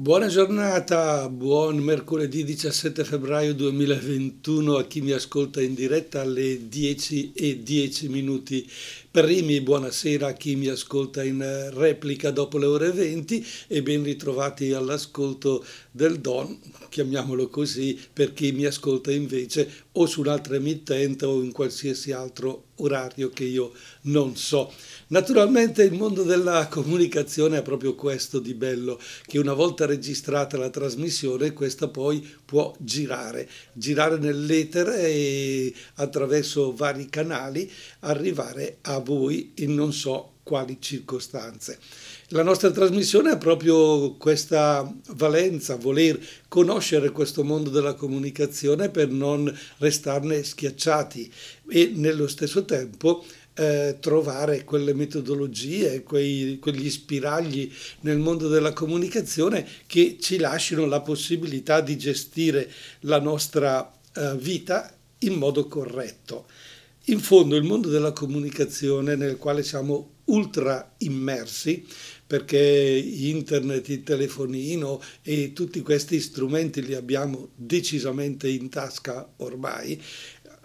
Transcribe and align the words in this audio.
Buona 0.00 0.28
giornata, 0.28 1.28
buon 1.28 1.76
mercoledì 1.76 2.42
17 2.42 3.04
febbraio 3.04 3.52
2021 3.52 4.78
a 4.78 4.86
chi 4.86 5.02
mi 5.02 5.10
ascolta 5.10 5.60
in 5.60 5.74
diretta 5.74 6.22
alle 6.22 6.70
10 6.70 7.32
e 7.34 7.62
10 7.62 8.08
minuti 8.08 8.66
primi, 9.10 9.60
buonasera 9.60 10.28
a 10.28 10.32
chi 10.32 10.56
mi 10.56 10.68
ascolta 10.68 11.22
in 11.22 11.68
replica 11.74 12.30
dopo 12.30 12.56
le 12.56 12.64
ore 12.64 12.92
20 12.92 13.46
e 13.66 13.82
ben 13.82 14.02
ritrovati 14.02 14.72
all'ascolto 14.72 15.62
del 15.90 16.20
Don, 16.20 16.58
chiamiamolo 16.88 17.48
così, 17.48 17.98
per 18.12 18.32
chi 18.32 18.52
mi 18.52 18.64
ascolta 18.64 19.10
invece 19.10 19.68
o 19.92 20.06
su 20.06 20.20
un'altra 20.20 20.54
emittente 20.54 21.24
o 21.26 21.42
in 21.42 21.52
qualsiasi 21.52 22.12
altro 22.12 22.66
orario 22.76 23.30
che 23.30 23.44
io 23.44 23.72
non 24.02 24.36
so. 24.36 24.72
Naturalmente 25.08 25.82
il 25.82 25.92
mondo 25.92 26.22
della 26.22 26.68
comunicazione 26.68 27.58
è 27.58 27.62
proprio 27.62 27.94
questo 27.94 28.38
di 28.38 28.54
bello, 28.54 29.00
che 29.26 29.38
una 29.38 29.52
volta 29.52 29.86
registrata 29.86 30.56
la 30.56 30.70
trasmissione, 30.70 31.52
questa 31.52 31.88
poi 31.88 32.26
può 32.44 32.74
girare, 32.78 33.48
girare 33.72 34.18
nell'etere 34.18 35.08
e 35.08 35.74
attraverso 35.94 36.72
vari 36.72 37.08
canali 37.08 37.70
arrivare 38.00 38.78
a 38.82 38.98
voi 38.98 39.52
in 39.56 39.74
non 39.74 39.92
so 39.92 40.34
quali 40.42 40.78
circostanze. 40.80 41.78
La 42.32 42.44
nostra 42.44 42.70
trasmissione 42.70 43.30
ha 43.30 43.36
proprio 43.36 44.14
questa 44.14 44.88
valenza, 45.14 45.74
voler 45.74 46.16
conoscere 46.46 47.10
questo 47.10 47.42
mondo 47.42 47.70
della 47.70 47.94
comunicazione 47.94 48.88
per 48.88 49.08
non 49.08 49.52
restarne 49.78 50.44
schiacciati 50.44 51.28
e 51.68 51.90
nello 51.92 52.28
stesso 52.28 52.64
tempo 52.64 53.24
eh, 53.54 53.96
trovare 53.98 54.62
quelle 54.62 54.94
metodologie, 54.94 56.04
quei, 56.04 56.60
quegli 56.60 56.88
spiragli 56.88 57.68
nel 58.02 58.18
mondo 58.18 58.46
della 58.46 58.72
comunicazione 58.72 59.66
che 59.88 60.16
ci 60.20 60.38
lasciano 60.38 60.86
la 60.86 61.00
possibilità 61.00 61.80
di 61.80 61.98
gestire 61.98 62.70
la 63.00 63.18
nostra 63.18 63.92
eh, 64.14 64.36
vita 64.36 64.88
in 65.18 65.32
modo 65.34 65.66
corretto. 65.66 66.46
In 67.06 67.18
fondo 67.18 67.56
il 67.56 67.64
mondo 67.64 67.88
della 67.88 68.12
comunicazione 68.12 69.16
nel 69.16 69.36
quale 69.36 69.64
siamo 69.64 70.18
ultra 70.30 70.94
immersi, 70.98 71.86
perché 72.26 72.58
internet, 72.58 73.88
il 73.88 74.02
telefonino 74.02 75.00
e 75.22 75.52
tutti 75.52 75.80
questi 75.82 76.20
strumenti 76.20 76.84
li 76.84 76.94
abbiamo 76.94 77.50
decisamente 77.54 78.48
in 78.48 78.68
tasca 78.68 79.28
ormai, 79.38 80.00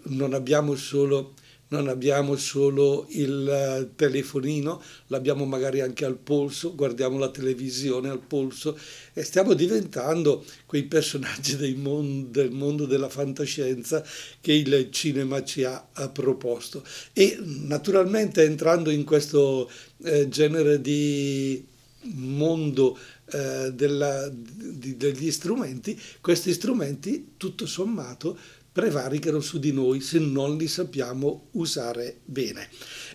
non 0.08 0.34
abbiamo 0.34 0.76
solo 0.76 1.34
non 1.68 1.88
abbiamo 1.88 2.36
solo 2.36 3.08
il 3.10 3.48
eh, 3.48 3.90
telefonino, 3.96 4.82
l'abbiamo 5.08 5.46
magari 5.46 5.82
anche 5.82 6.06
al 6.06 6.18
polso, 6.18 6.76
guardiamo 6.76 7.18
la 7.18 7.30
televisione 7.30 8.10
al 8.10 8.20
polso 8.20 8.78
e 9.14 9.24
stiamo 9.24 9.54
diventando 9.54 10.46
quei 10.66 10.84
personaggi 10.84 11.74
mon- 11.78 12.32
del 12.32 12.52
mondo 12.52 12.86
della 12.86 13.10
fantascienza 13.10 14.04
che 14.40 14.54
il 14.54 14.90
cinema 14.92 15.44
ci 15.44 15.64
ha, 15.64 15.84
proposto. 16.12 16.84
E 17.14 17.38
naturalmente 17.42 18.44
entrando 18.44 18.90
in 18.90 19.04
questo 19.04 19.70
eh, 20.04 20.28
genere 20.28 20.80
di 20.82 21.66
mondo 22.14 22.98
eh, 23.32 23.72
della, 23.74 24.30
di, 24.30 24.98
degli 24.98 25.32
strumenti, 25.32 26.00
questi 26.22 26.54
strumenti 26.54 27.34
tutto 27.38 27.66
sommato 27.66 28.38
prevaricano 28.76 29.40
su 29.40 29.58
di 29.58 29.72
noi 29.72 30.02
se 30.02 30.20
non 30.20 30.58
li 30.58 30.68
sappiamo 30.68 31.48
usare 31.52 32.18
bene. 32.26 32.68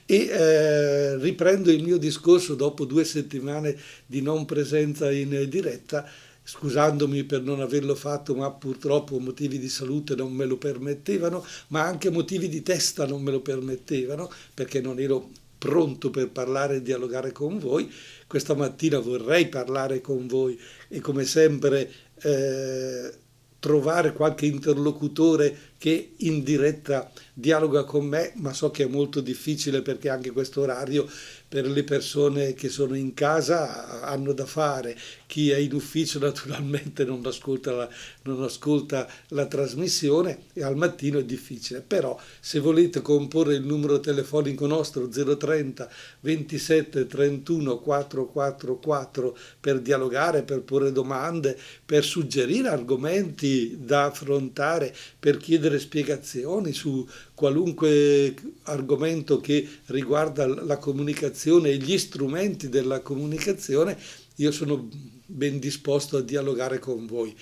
E 0.06 0.24
eh, 0.24 1.18
riprendo 1.18 1.70
il 1.70 1.82
mio 1.82 1.98
discorso 1.98 2.54
dopo 2.54 2.86
due 2.86 3.04
settimane 3.04 3.76
di 4.06 4.22
non 4.22 4.46
presenza 4.46 5.10
in 5.10 5.44
diretta, 5.50 6.08
scusandomi 6.42 7.24
per 7.24 7.42
non 7.42 7.60
averlo 7.60 7.94
fatto, 7.94 8.34
ma 8.34 8.50
purtroppo 8.50 9.18
motivi 9.18 9.58
di 9.58 9.68
salute 9.68 10.14
non 10.14 10.32
me 10.32 10.46
lo 10.46 10.56
permettevano, 10.56 11.44
ma 11.66 11.82
anche 11.82 12.08
motivi 12.08 12.48
di 12.48 12.62
testa 12.62 13.04
non 13.04 13.20
me 13.20 13.30
lo 13.30 13.42
permettevano, 13.42 14.32
perché 14.54 14.80
non 14.80 14.98
ero 14.98 15.28
pronto 15.58 16.08
per 16.08 16.30
parlare 16.30 16.76
e 16.76 16.82
dialogare 16.82 17.32
con 17.32 17.58
voi. 17.58 17.92
Questa 18.26 18.54
mattina 18.54 18.98
vorrei 18.98 19.48
parlare 19.48 20.00
con 20.00 20.26
voi 20.26 20.58
e 20.88 21.00
come 21.00 21.26
sempre 21.26 21.92
eh, 22.22 23.28
trovare 23.60 24.12
qualche 24.14 24.46
interlocutore 24.46 25.56
che 25.78 26.14
in 26.16 26.42
diretta 26.42 27.12
dialoga 27.32 27.84
con 27.84 28.06
me, 28.06 28.32
ma 28.36 28.52
so 28.52 28.70
che 28.70 28.84
è 28.84 28.88
molto 28.88 29.20
difficile 29.20 29.82
perché 29.82 30.08
anche 30.08 30.32
questo 30.32 30.62
orario 30.62 31.06
per 31.50 31.66
le 31.66 31.82
persone 31.82 32.54
che 32.54 32.68
sono 32.68 32.94
in 32.94 33.12
casa 33.12 34.02
hanno 34.02 34.32
da 34.32 34.46
fare. 34.46 34.96
Chi 35.26 35.50
è 35.50 35.56
in 35.56 35.74
ufficio 35.74 36.20
naturalmente 36.22 37.04
non 37.04 37.26
ascolta 37.26 37.72
la, 37.72 37.88
non 38.22 38.40
ascolta 38.44 39.08
la 39.30 39.46
trasmissione 39.46 40.44
e 40.52 40.62
al 40.62 40.76
mattino 40.76 41.18
è 41.18 41.24
difficile. 41.24 41.80
Però 41.80 42.16
se 42.38 42.60
volete 42.60 43.02
comporre 43.02 43.56
il 43.56 43.64
numero 43.64 43.98
telefonico 43.98 44.68
nostro 44.68 45.08
030 45.08 45.90
27 46.20 47.08
31 47.08 47.80
444 47.80 49.36
per 49.58 49.80
dialogare, 49.80 50.44
per 50.44 50.62
porre 50.62 50.92
domande, 50.92 51.58
per 51.84 52.04
suggerire 52.04 52.68
argomenti 52.68 53.76
da 53.80 54.04
affrontare, 54.04 54.94
per 55.18 55.36
chiedere 55.38 55.80
spiegazioni 55.80 56.72
su 56.72 57.04
qualunque 57.40 58.34
argomento 58.64 59.40
che 59.40 59.66
riguarda 59.86 60.46
la 60.46 60.76
comunicazione 60.76 61.70
e 61.70 61.78
gli 61.78 61.96
strumenti 61.96 62.68
della 62.68 63.00
comunicazione, 63.00 63.96
io 64.36 64.52
sono 64.52 64.90
ben 65.24 65.58
disposto 65.58 66.18
a 66.18 66.20
dialogare 66.20 66.78
con 66.78 67.06
voi. 67.06 67.34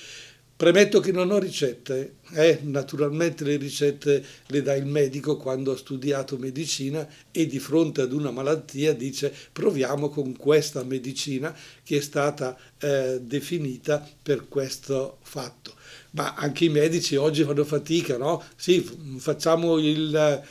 Premetto 0.55 1.01
che 1.01 1.11
non 1.11 1.33
ho 1.33 1.39
ricette, 1.39 2.19
eh, 2.31 2.61
naturalmente 2.63 3.43
le 3.43 3.57
ricette 3.57 4.25
le 4.47 4.63
dà 4.63 4.77
il 4.77 4.87
medico 4.87 5.37
quando 5.37 5.73
ha 5.73 5.77
studiato 5.77 6.39
medicina 6.39 7.05
e 7.33 7.49
di 7.49 7.59
fronte 7.59 8.03
ad 8.03 8.13
una 8.13 8.31
malattia 8.31 8.93
dice 8.93 9.35
proviamo 9.51 10.11
con 10.11 10.37
questa 10.37 10.85
medicina 10.85 11.53
che 11.83 11.97
è 11.97 12.01
stata 12.01 12.57
eh, 12.79 13.19
definita 13.21 14.09
per 14.23 14.47
questo 14.47 15.19
fatto 15.23 15.78
ma 16.11 16.35
anche 16.35 16.65
i 16.65 16.69
medici 16.69 17.17
oggi 17.17 17.45
fanno 17.45 17.65
fatica, 17.65 18.17
no? 18.17 18.43
Sì, 18.57 18.81
facciamo 19.19 19.79
il, 19.79 20.43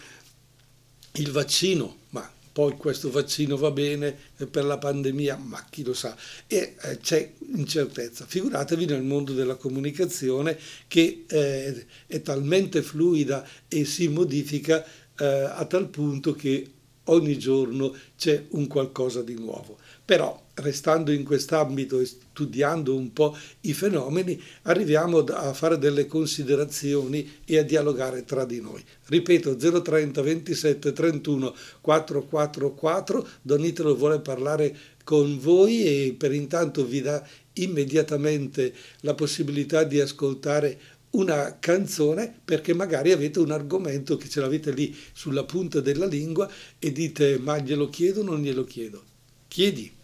il 1.14 1.32
vaccino, 1.32 1.98
ma 2.10 2.30
poi 2.52 2.76
questo 2.76 3.12
vaccino 3.12 3.56
va 3.58 3.72
bene 3.72 4.18
per 4.50 4.66
la 4.66 4.78
pandemia, 4.78 5.38
ma 5.38 5.64
chi 5.70 5.84
lo 5.84 5.94
sa? 5.94 6.16
E 6.48 6.76
eh, 6.82 6.98
c'è 6.98 7.34
incertezza. 7.56 8.26
Figuratevi 8.26 8.86
nel 8.86 9.04
mondo 9.04 9.34
della 9.34 9.56
comunicazione 9.56 10.58
che 10.88 11.26
eh, 11.28 11.86
è 12.08 12.22
talmente 12.22 12.82
fluida 12.82 13.48
e 13.68 13.86
si 13.86 14.08
modifica 14.08 14.84
eh, 15.20 15.26
a 15.26 15.66
tal 15.66 15.90
punto 15.90 16.34
che 16.34 16.72
ogni 17.06 17.38
giorno 17.38 17.96
c'è 18.18 18.46
un 18.50 18.68
qualcosa 18.68 19.22
di 19.22 19.36
nuovo. 19.36 19.78
Però 20.08 20.42
restando 20.54 21.12
in 21.12 21.26
quest'ambito 21.26 22.00
e 22.00 22.06
studiando 22.06 22.96
un 22.96 23.12
po' 23.12 23.36
i 23.62 23.74
fenomeni, 23.74 24.42
arriviamo 24.62 25.18
a 25.20 25.52
fare 25.52 25.78
delle 25.78 26.06
considerazioni 26.06 27.40
e 27.44 27.58
a 27.58 27.64
dialogare 27.64 28.24
tra 28.24 28.46
di 28.46 28.62
noi. 28.62 28.82
Ripeto 29.08 29.58
030 29.58 30.22
27 30.22 30.94
31 30.94 31.54
444, 31.82 33.28
Donitelo 33.42 33.98
vuole 33.98 34.22
parlare 34.22 34.74
con 35.04 35.38
voi 35.40 35.84
e 35.84 36.16
per 36.18 36.32
intanto 36.32 36.86
vi 36.86 37.02
dà 37.02 37.22
immediatamente 37.56 38.74
la 39.02 39.14
possibilità 39.14 39.84
di 39.84 40.00
ascoltare 40.00 40.80
una 41.10 41.58
canzone 41.60 42.34
perché 42.46 42.74
magari 42.74 43.12
avete 43.12 43.40
un 43.40 43.52
argomento 43.52 44.16
che 44.16 44.30
ce 44.30 44.40
l'avete 44.40 44.72
lì 44.72 44.96
sulla 45.12 45.44
punta 45.44 45.82
della 45.82 46.06
lingua 46.06 46.50
e 46.80 46.94
dite 46.94 47.38
ma 47.40 47.58
glielo 47.58 47.90
chiedo 47.90 48.22
o 48.22 48.24
non 48.24 48.42
glielo 48.42 48.64
chiedo. 48.64 49.04
Chiedi. 49.50 49.96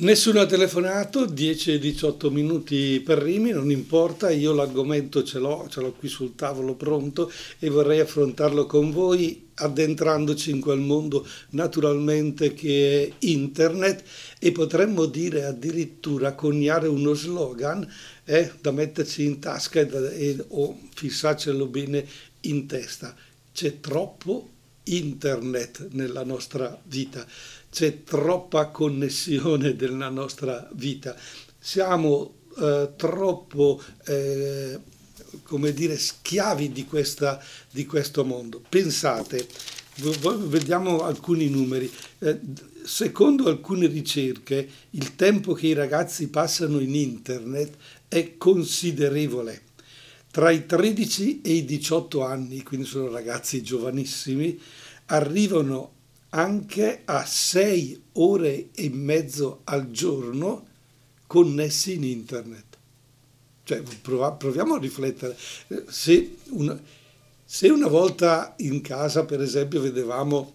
Nessuno 0.00 0.38
ha 0.38 0.46
telefonato, 0.46 1.26
10 1.26 1.72
e 1.72 1.78
18 1.80 2.30
minuti 2.30 3.02
per 3.04 3.18
Rimi, 3.18 3.50
non 3.50 3.68
importa, 3.72 4.30
io 4.30 4.52
l'argomento 4.52 5.24
ce 5.24 5.40
l'ho, 5.40 5.66
ce 5.68 5.80
l'ho 5.80 5.90
qui 5.90 6.06
sul 6.06 6.36
tavolo 6.36 6.74
pronto 6.74 7.28
e 7.58 7.68
vorrei 7.68 7.98
affrontarlo 7.98 8.64
con 8.66 8.92
voi 8.92 9.48
addentrandoci 9.54 10.50
in 10.50 10.60
quel 10.60 10.78
mondo 10.78 11.26
naturalmente 11.50 12.54
che 12.54 13.06
è 13.08 13.12
internet 13.26 14.04
e 14.38 14.52
potremmo 14.52 15.06
dire 15.06 15.46
addirittura 15.46 16.34
coniare 16.34 16.86
uno 16.86 17.12
slogan 17.14 17.84
eh, 18.24 18.52
da 18.60 18.70
metterci 18.70 19.24
in 19.24 19.40
tasca 19.40 19.80
e, 19.80 19.88
e, 20.14 20.44
o 20.50 20.78
fissarcelo 20.94 21.66
bene 21.66 22.06
in 22.42 22.68
testa. 22.68 23.16
C'è 23.52 23.80
troppo 23.80 24.50
internet 24.84 25.88
nella 25.90 26.22
nostra 26.22 26.80
vita 26.84 27.26
c'è 27.70 28.02
troppa 28.02 28.66
connessione 28.68 29.72
nella 29.78 30.08
nostra 30.08 30.68
vita, 30.72 31.16
siamo 31.58 32.34
eh, 32.58 32.92
troppo, 32.96 33.82
eh, 34.06 34.78
come 35.42 35.72
dire, 35.72 35.96
schiavi 35.96 36.72
di, 36.72 36.84
questa, 36.86 37.42
di 37.70 37.86
questo 37.86 38.24
mondo. 38.24 38.62
Pensate, 38.68 39.46
vediamo 39.96 41.02
alcuni 41.02 41.48
numeri. 41.48 41.90
Eh, 42.18 42.40
secondo 42.84 43.48
alcune 43.48 43.86
ricerche, 43.86 44.68
il 44.90 45.14
tempo 45.14 45.52
che 45.52 45.68
i 45.68 45.74
ragazzi 45.74 46.28
passano 46.28 46.80
in 46.80 46.94
internet 46.94 47.74
è 48.08 48.36
considerevole. 48.36 49.62
Tra 50.30 50.50
i 50.50 50.66
13 50.66 51.40
e 51.42 51.52
i 51.52 51.64
18 51.64 52.24
anni, 52.24 52.62
quindi 52.62 52.86
sono 52.86 53.10
ragazzi 53.10 53.62
giovanissimi, 53.62 54.58
arrivano 55.06 55.92
anche 56.30 57.02
a 57.04 57.24
6 57.24 58.02
ore 58.14 58.68
e 58.74 58.90
mezzo 58.90 59.60
al 59.64 59.90
giorno 59.90 60.66
connessi 61.26 61.94
in 61.94 62.04
internet. 62.04 62.64
Cioè, 63.64 63.82
proviamo 63.82 64.74
a 64.74 64.78
riflettere. 64.78 65.36
Se 65.88 66.36
una, 66.50 66.80
se 67.44 67.68
una 67.68 67.88
volta 67.88 68.54
in 68.58 68.80
casa, 68.80 69.24
per 69.24 69.42
esempio, 69.42 69.80
vedevamo 69.80 70.54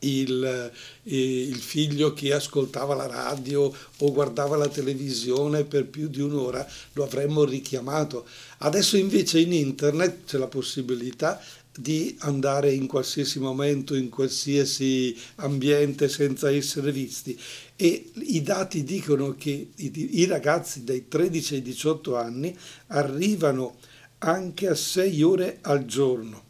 il, 0.00 0.44
eh, 0.44 1.42
il, 1.48 1.56
figlio 1.56 2.12
che 2.12 2.32
ascoltava 2.32 2.94
la 2.94 3.06
radio 3.06 3.72
o 3.98 4.12
guardava 4.12 4.56
la 4.56 4.68
televisione 4.68 5.64
per 5.64 5.86
più 5.86 6.08
di 6.08 6.20
un'ora, 6.20 6.66
lo 6.92 7.04
avremmo 7.04 7.44
richiamato. 7.44 8.26
Adesso 8.58 8.96
invece 8.96 9.40
in 9.40 9.52
internet 9.52 10.24
c'è 10.26 10.38
la 10.38 10.48
possibilità 10.48 11.40
di 11.76 12.16
andare 12.20 12.72
in 12.72 12.86
qualsiasi 12.86 13.38
momento, 13.38 13.94
in 13.94 14.08
qualsiasi 14.08 15.16
ambiente 15.36 16.08
senza 16.08 16.50
essere 16.50 16.92
visti. 16.92 17.38
E 17.76 18.10
i 18.14 18.42
dati 18.42 18.82
dicono 18.84 19.34
che 19.36 19.70
i, 19.74 20.20
i 20.20 20.24
ragazzi 20.26 20.84
dai 20.84 21.08
13 21.08 21.54
ai 21.54 21.62
18 21.62 22.16
anni 22.16 22.56
arrivano 22.88 23.76
anche 24.18 24.68
a 24.68 24.74
6 24.74 25.22
ore 25.22 25.58
al 25.62 25.84
giorno 25.84 26.44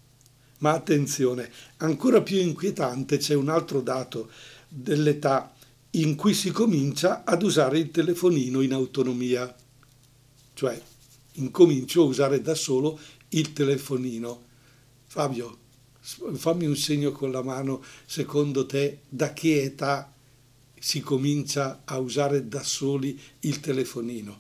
ma 0.59 0.73
attenzione, 0.73 1.51
ancora 1.79 2.23
più 2.23 2.39
inquietante 2.39 3.19
c'è 3.19 3.35
un 3.35 3.49
altro 3.49 3.81
dato 3.81 4.31
dell'età 4.69 5.53
in 5.93 6.15
cui 6.15 6.35
si 6.35 6.51
comincia 6.51 7.25
ad 7.25 7.43
usare 7.43 7.79
il 7.79 7.91
telefonino 7.91 8.61
in 8.61 8.73
autonomia, 8.73 9.55
cioè 10.55 10.81
incomincio 11.33 12.03
a 12.03 12.07
usare 12.07 12.41
da 12.41 12.55
solo 12.55 12.99
il 13.31 13.53
telefonino. 13.53 14.45
Fabio, 15.17 15.57
fammi 15.99 16.67
un 16.67 16.77
segno 16.77 17.11
con 17.11 17.31
la 17.31 17.43
mano, 17.43 17.83
secondo 18.05 18.67
te 18.67 18.99
da 19.09 19.33
che 19.33 19.63
età 19.63 20.13
si 20.79 21.01
comincia 21.01 21.81
a 21.87 21.97
usare 21.97 22.49
da 22.49 22.63
soli 22.63 23.19
il 23.41 23.61
telefonino? 23.61 24.39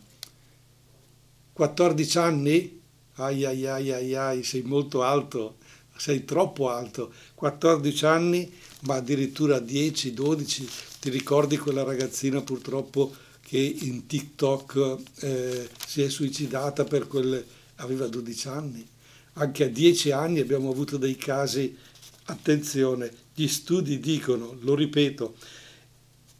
14 1.54 2.18
anni? 2.18 2.80
Ai 3.14 3.46
ai 3.46 3.66
ai 3.66 3.90
ai 3.90 4.14
ai, 4.14 4.42
sei 4.42 4.60
molto 4.60 5.02
alto 5.02 5.56
sei 5.96 6.26
troppo 6.26 6.68
alto, 6.68 7.10
14 7.34 8.04
anni, 8.04 8.52
ma 8.80 8.96
addirittura 8.96 9.58
10, 9.58 10.12
12, 10.12 10.68
ti 11.00 11.08
ricordi 11.08 11.56
quella 11.56 11.84
ragazzina 11.84 12.42
purtroppo 12.42 13.14
che 13.40 13.56
in 13.56 14.06
TikTok 14.06 14.98
eh, 15.20 15.70
si 15.86 16.02
è 16.02 16.10
suicidata 16.10 16.84
per 16.84 17.06
quelle, 17.06 17.42
aveva 17.76 18.06
12 18.08 18.48
anni, 18.48 18.86
anche 19.38 19.64
a 19.64 19.68
10 19.68 20.10
anni 20.12 20.40
abbiamo 20.40 20.70
avuto 20.70 20.96
dei 20.96 21.16
casi, 21.16 21.76
attenzione, 22.26 23.10
gli 23.34 23.46
studi 23.48 24.00
dicono, 24.00 24.56
lo 24.60 24.74
ripeto, 24.74 25.34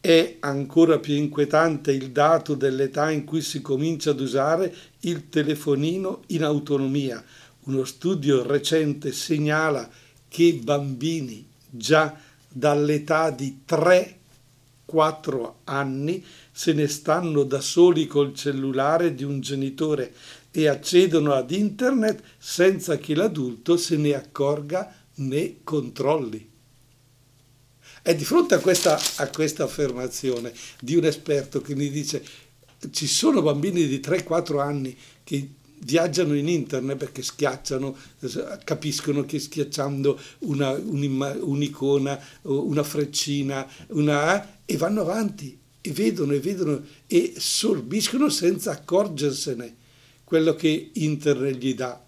è 0.01 0.37
ancora 0.41 0.99
più 0.99 1.15
inquietante 1.15 1.93
il 1.93 2.11
dato 2.11 2.55
dell'età 2.55 3.11
in 3.11 3.25
cui 3.25 3.43
si 3.43 3.61
comincia 3.61 4.11
ad 4.11 4.21
usare 4.21 4.75
il 5.01 5.29
telefonino 5.29 6.23
in 6.29 6.45
autonomia, 6.45 7.23
uno 7.65 7.85
studio 7.85 8.47
recente 8.47 9.13
segnala 9.13 9.91
che 10.29 10.55
bambini 10.63 11.47
già 11.69 12.19
dall'età 12.49 13.31
di 13.31 13.61
3-4 13.69 15.53
anni 15.65 16.25
se 16.51 16.73
ne 16.73 16.87
stanno 16.87 17.43
da 17.43 17.61
soli 17.61 18.07
col 18.07 18.33
cellulare 18.33 19.15
di 19.15 19.25
un 19.25 19.41
genitore 19.41 20.15
e 20.56 20.69
accedono 20.69 21.35
ad 21.35 21.50
internet 21.50 22.23
senza 22.38 22.97
che 22.97 23.14
l'adulto 23.14 23.76
se 23.76 23.99
ne 23.99 24.14
accorga 24.14 24.91
né 25.17 25.56
controlli. 25.62 26.49
È 28.00 28.14
di 28.14 28.25
fronte 28.25 28.55
a 28.55 28.58
questa, 28.61 28.99
a 29.17 29.29
questa 29.29 29.64
affermazione 29.64 30.55
di 30.81 30.97
un 30.97 31.05
esperto 31.05 31.61
che 31.61 31.75
mi 31.75 31.91
dice 31.91 32.25
ci 32.91 33.06
sono 33.06 33.43
bambini 33.43 33.87
di 33.87 33.99
3-4 33.99 34.58
anni 34.58 34.97
che 35.25 35.47
viaggiano 35.81 36.35
in 36.35 36.49
internet 36.49 36.97
perché 36.97 37.20
schiacciano, 37.20 37.94
capiscono 38.64 39.26
che 39.26 39.38
schiacciando 39.38 40.19
una, 40.38 40.70
un'icona, 40.70 42.19
una 42.44 42.82
freccina, 42.82 43.69
una, 43.88 44.64
e 44.64 44.76
vanno 44.79 45.02
avanti 45.02 45.59
e 45.82 45.93
vedono 45.93 46.32
e 46.32 46.41
vedono 46.41 46.82
e 47.06 47.35
sorbiscono 47.37 48.31
senza 48.31 48.70
accorgersene 48.70 49.85
quello 50.26 50.55
che 50.55 50.90
internet 50.94 51.56
gli 51.56 51.75
dà. 51.75 52.02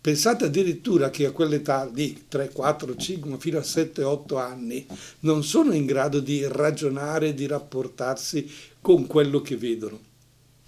Pensate 0.00 0.46
addirittura 0.46 1.10
che 1.10 1.26
a 1.26 1.32
quell'età 1.32 1.86
di 1.92 2.24
3, 2.26 2.48
4, 2.48 2.96
5, 2.96 3.36
fino 3.38 3.58
a 3.58 3.62
7, 3.62 4.02
8 4.02 4.38
anni 4.38 4.86
non 5.20 5.44
sono 5.44 5.72
in 5.74 5.84
grado 5.84 6.18
di 6.18 6.44
ragionare, 6.48 7.34
di 7.34 7.46
rapportarsi 7.46 8.50
con 8.80 9.06
quello 9.06 9.42
che 9.42 9.56
vedono 9.56 10.10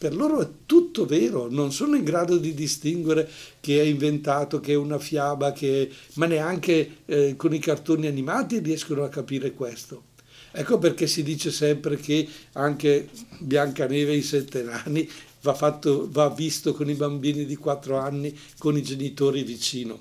per 0.05 0.15
loro 0.15 0.43
è 0.43 0.49
tutto 0.67 1.07
vero, 1.07 1.49
non 1.49 1.73
sono 1.73 1.97
in 1.97 2.05
grado 2.05 2.37
di 2.37 2.53
distinguere 2.53 3.27
che 3.59 3.81
è 3.81 3.85
inventato, 3.85 4.61
che 4.61 4.73
è 4.73 4.77
una 4.77 4.99
fiaba, 4.99 5.53
che... 5.53 5.91
ma 6.15 6.27
neanche 6.27 6.97
eh, 7.07 7.37
con 7.37 7.55
i 7.55 7.59
cartoni 7.59 8.07
animati 8.07 8.59
riescono 8.59 9.03
a 9.03 9.09
capire 9.09 9.53
questo. 9.53 10.13
Ecco 10.51 10.77
perché 10.77 11.07
si 11.07 11.23
dice 11.23 11.51
sempre 11.51 11.97
che 11.97 12.29
anche 12.53 13.09
Biancaneve 13.39 14.13
e 14.13 14.17
i 14.17 14.23
sette 14.23 14.63
nani 14.63 15.09
va, 15.45 15.55
fatto, 15.55 16.09
va 16.11 16.31
visto 16.31 16.73
con 16.73 16.89
i 16.89 16.95
bambini 16.95 17.45
di 17.45 17.57
quattro 17.57 17.99
anni, 17.99 18.37
con 18.59 18.77
i 18.77 18.83
genitori 18.83 19.43
vicino, 19.45 20.01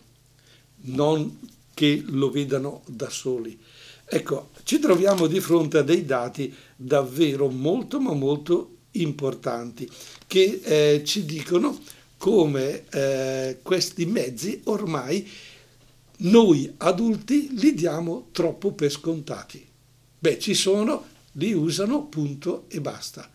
non 0.86 1.40
che 1.74 2.02
lo 2.08 2.32
vedano 2.32 2.82
da 2.88 3.10
soli. 3.10 3.60
Ecco, 4.06 4.52
ci 4.64 4.80
troviamo 4.80 5.28
di 5.28 5.40
fronte 5.40 5.80
a 5.80 5.82
dei 5.82 6.06
dati 6.06 6.54
davvero 6.76 7.50
molto 7.50 8.00
ma 8.00 8.14
molto 8.14 8.70
importanti 8.92 9.90
che 10.28 10.62
eh, 10.64 11.04
ci 11.04 11.26
dicono 11.26 11.78
come 12.18 12.84
eh, 12.90 13.60
questi 13.62 14.06
mezzi 14.06 14.62
ormai 14.66 15.28
noi 16.18 16.72
adulti 16.78 17.50
li 17.58 17.74
diamo 17.74 18.28
troppo 18.32 18.72
per 18.72 18.92
scontati. 18.92 19.66
Beh, 20.20 20.40
ci 20.40 20.54
sono, 20.54 21.06
li 21.34 21.52
usano, 21.52 22.06
punto 22.06 22.66
e 22.70 22.80
basta. 22.80 23.30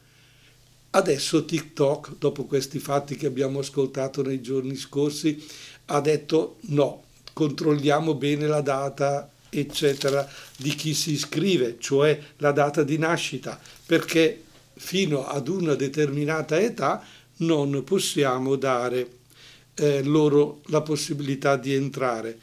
Adesso 0.91 1.45
TikTok, 1.45 2.17
dopo 2.19 2.45
questi 2.45 2.79
fatti 2.79 3.17
che 3.17 3.27
abbiamo 3.27 3.59
ascoltato 3.59 4.23
nei 4.23 4.41
giorni 4.41 4.75
scorsi, 4.75 5.45
ha 5.87 6.01
detto 6.01 6.57
no, 6.69 7.05
controlliamo 7.35 8.15
bene 8.15 8.47
la 8.47 8.63
data, 8.63 9.31
eccetera, 9.51 10.29
di 10.57 10.71
chi 10.71 10.95
si 10.95 11.13
iscrive, 11.13 11.77
cioè 11.79 12.19
la 12.39 12.53
data 12.53 12.83
di 12.83 12.97
nascita, 12.97 13.61
perché 13.85 14.45
fino 14.75 15.27
ad 15.27 15.49
una 15.49 15.75
determinata 15.75 16.59
età 16.59 17.05
non 17.39 17.85
possiamo 17.85 18.57
dare 18.57 19.11
eh, 19.75 20.03
loro 20.03 20.63
la 20.67 20.81
possibilità 20.81 21.57
di 21.57 21.75
entrare. 21.75 22.39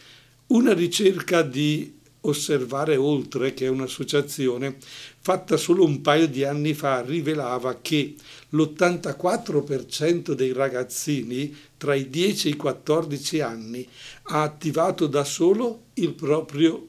Una 0.47 0.73
ricerca 0.73 1.41
di 1.41 1.99
Osservare 2.27 2.95
Oltre, 2.95 3.53
che 3.53 3.65
è 3.65 3.69
un'associazione 3.69 4.77
fatta 5.19 5.57
solo 5.57 5.83
un 5.83 6.01
paio 6.01 6.27
di 6.27 6.43
anni 6.43 6.73
fa, 6.73 7.01
rivelava 7.01 7.79
che 7.81 8.15
l'84% 8.49 10.33
dei 10.33 10.53
ragazzini 10.53 11.55
tra 11.77 11.95
i 11.95 12.09
10 12.09 12.47
e 12.47 12.51
i 12.51 12.55
14 12.55 13.39
anni 13.41 13.87
ha 14.23 14.43
attivato 14.43 15.07
da 15.07 15.23
solo 15.23 15.85
il 15.95 16.13
proprio 16.13 16.87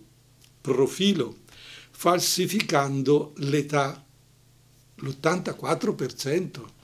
profilo, 0.61 1.39
falsificando 1.91 3.33
l'età 3.37 4.05
l'84%. 4.97 6.75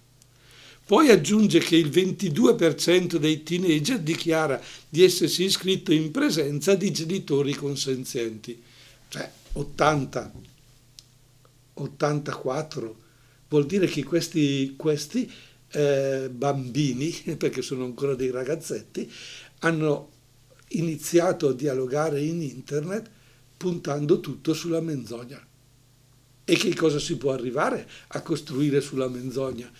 Poi 0.92 1.08
aggiunge 1.08 1.58
che 1.58 1.76
il 1.76 1.88
22% 1.88 3.16
dei 3.16 3.42
teenager 3.42 3.98
dichiara 3.98 4.60
di 4.86 5.02
essersi 5.02 5.44
iscritto 5.44 5.90
in 5.90 6.10
presenza 6.10 6.74
di 6.74 6.92
genitori 6.92 7.54
consenzienti. 7.54 8.62
Cioè 9.08 9.32
80, 9.52 10.32
84. 11.72 12.96
Vuol 13.48 13.64
dire 13.64 13.86
che 13.86 14.04
questi, 14.04 14.74
questi 14.76 15.32
eh, 15.70 16.28
bambini, 16.30 17.10
perché 17.38 17.62
sono 17.62 17.84
ancora 17.84 18.14
dei 18.14 18.30
ragazzetti, 18.30 19.10
hanno 19.60 20.10
iniziato 20.72 21.48
a 21.48 21.54
dialogare 21.54 22.20
in 22.20 22.42
internet 22.42 23.08
puntando 23.56 24.20
tutto 24.20 24.52
sulla 24.52 24.82
menzogna. 24.82 25.42
E 26.44 26.54
che 26.54 26.74
cosa 26.74 26.98
si 26.98 27.16
può 27.16 27.32
arrivare 27.32 27.88
a 28.08 28.20
costruire 28.20 28.82
sulla 28.82 29.08
menzogna? 29.08 29.72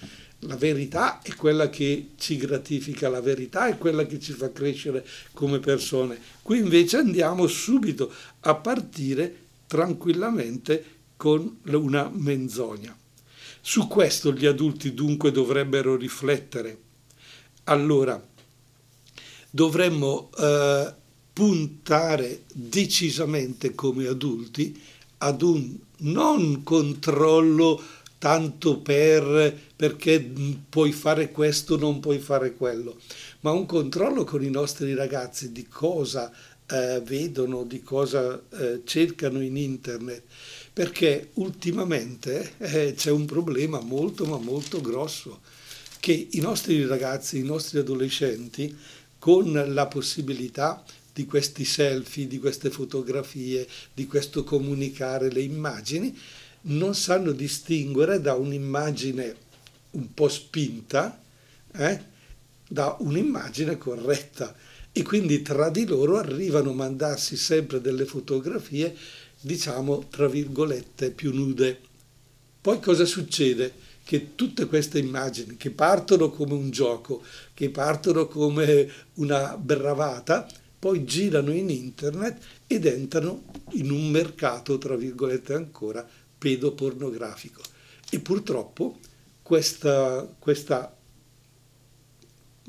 La 0.47 0.57
verità 0.57 1.23
è 1.23 1.35
quella 1.35 1.71
che 1.71 2.11
ci 2.17 2.37
gratifica, 2.37 3.09
la 3.09 3.21
verità 3.21 3.69
è 3.69 3.79
quella 3.79 4.05
che 4.07 4.19
ci 4.19 4.33
fa 4.33 4.51
crescere 4.51 5.07
come 5.33 5.61
persone. 5.61 6.19
Qui 6.43 6.59
invece 6.59 6.97
andiamo 6.97 7.47
subito 7.47 8.13
a 8.41 8.55
partire 8.57 9.37
tranquillamente 9.69 10.85
con 11.17 11.59
una 11.65 12.11
menzogna. 12.13 12.97
Su 13.61 13.87
questo 13.87 14.33
gli 14.33 14.47
adulti 14.47 14.93
dunque 14.95 15.31
dovrebbero 15.31 15.95
riflettere. 15.95 16.77
Allora, 17.65 18.21
dovremmo 19.49 20.31
eh, 20.37 20.93
puntare 21.33 22.43
decisamente 22.53 23.77
come 23.77 24.09
adulti 24.09 24.83
ad 25.19 25.43
un 25.43 25.77
non 25.99 26.65
controllo 26.65 27.81
tanto 28.23 28.79
per 28.79 29.53
perché 29.75 30.25
puoi 30.69 30.93
fare 30.93 31.33
questo, 31.33 31.77
non 31.77 31.99
puoi 31.99 32.21
fare 32.21 32.55
quello, 32.55 33.01
ma 33.41 33.51
un 33.51 33.67
controllo 33.67 34.23
con 34.23 34.45
i 34.45 34.49
nostri 34.49 34.95
ragazzi 34.95 35.51
di 35.51 35.67
cosa 35.67 36.33
eh, 36.69 37.01
vedono, 37.05 37.65
di 37.65 37.83
cosa 37.83 38.41
eh, 38.51 38.83
cercano 38.85 39.43
in 39.43 39.57
internet, 39.57 40.23
perché 40.73 41.31
ultimamente 41.35 42.53
eh, 42.59 42.95
c'è 42.97 43.11
un 43.11 43.25
problema 43.25 43.81
molto 43.81 44.25
ma 44.25 44.39
molto 44.39 44.81
grosso, 44.81 45.41
che 45.99 46.29
i 46.31 46.39
nostri 46.39 46.87
ragazzi, 46.87 47.39
i 47.39 47.43
nostri 47.43 47.81
adolescenti, 47.81 48.73
con 49.19 49.53
la 49.67 49.87
possibilità 49.89 50.85
di 51.13 51.27
questi 51.27 51.65
selfie, 51.65 52.29
di 52.29 52.39
queste 52.39 52.71
fotografie, 52.71 53.67
di 53.93 54.07
questo 54.07 54.45
comunicare 54.45 55.29
le 55.29 55.41
immagini, 55.41 56.17
non 56.63 56.95
sanno 56.95 57.33
distinguere 57.33 58.21
da 58.21 58.35
un'immagine 58.35 59.37
un 59.93 60.15
po' 60.15 60.29
spinta 60.29 61.21
eh, 61.75 62.01
da 62.69 62.97
un'immagine 63.01 63.77
corretta 63.77 64.55
e 64.93 65.03
quindi 65.03 65.43
tra 65.43 65.71
di 65.71 65.87
loro 65.87 66.19
arrivano 66.19 66.71
a 66.71 66.75
mandarsi 66.75 67.37
sempre 67.37 67.81
delle 67.81 68.05
fotografie, 68.05 68.95
diciamo, 69.41 70.07
tra 70.11 70.29
virgolette, 70.29 71.11
più 71.11 71.35
nude. 71.35 71.81
Poi 72.61 72.79
cosa 72.79 73.07
succede? 73.07 73.73
Che 74.05 74.35
tutte 74.35 74.67
queste 74.67 74.99
immagini 74.99 75.57
che 75.57 75.71
partono 75.71 76.31
come 76.31 76.53
un 76.53 76.71
gioco, 76.71 77.23
che 77.55 77.71
partono 77.71 78.27
come 78.27 78.91
una 79.15 79.57
bravata, 79.57 80.47
poi 80.79 81.05
girano 81.05 81.53
in 81.53 81.71
internet 81.71 82.43
ed 82.67 82.85
entrano 82.85 83.45
in 83.73 83.91
un 83.91 84.11
mercato, 84.11 84.77
tra 84.77 84.97
virgolette 84.97 85.55
ancora, 85.55 86.07
pedopornografico. 86.43 87.63
E 88.11 88.19
purtroppo 88.19 88.99
questa, 89.43 90.29
questa 90.41 90.93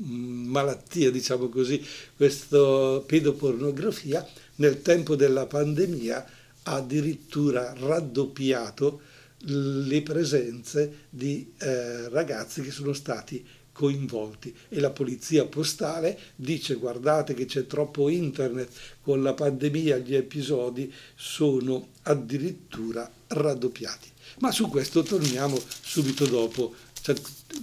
mm, 0.00 0.46
malattia, 0.46 1.10
diciamo 1.10 1.48
così, 1.48 1.84
questa 2.14 3.02
pedopornografia 3.04 4.24
nel 4.56 4.80
tempo 4.80 5.16
della 5.16 5.46
pandemia 5.46 6.24
ha 6.62 6.74
addirittura 6.74 7.74
raddoppiato 7.76 9.00
le 9.38 10.02
presenze 10.02 11.06
di 11.10 11.52
eh, 11.58 12.08
ragazzi 12.10 12.62
che 12.62 12.70
sono 12.70 12.92
stati 12.92 13.44
coinvolti 13.72 14.54
e 14.68 14.78
la 14.78 14.90
polizia 14.90 15.46
postale 15.46 16.16
dice 16.36 16.76
guardate 16.76 17.34
che 17.34 17.44
c'è 17.44 17.66
troppo 17.66 18.08
internet 18.08 18.70
con 19.02 19.20
la 19.20 19.34
pandemia 19.34 19.98
gli 19.98 20.14
episodi 20.14 20.90
sono 21.16 21.88
addirittura 22.02 23.10
raddoppiati. 23.34 24.10
Ma 24.38 24.50
su 24.50 24.68
questo 24.68 25.02
torniamo 25.02 25.60
subito 25.80 26.26
dopo 26.26 26.74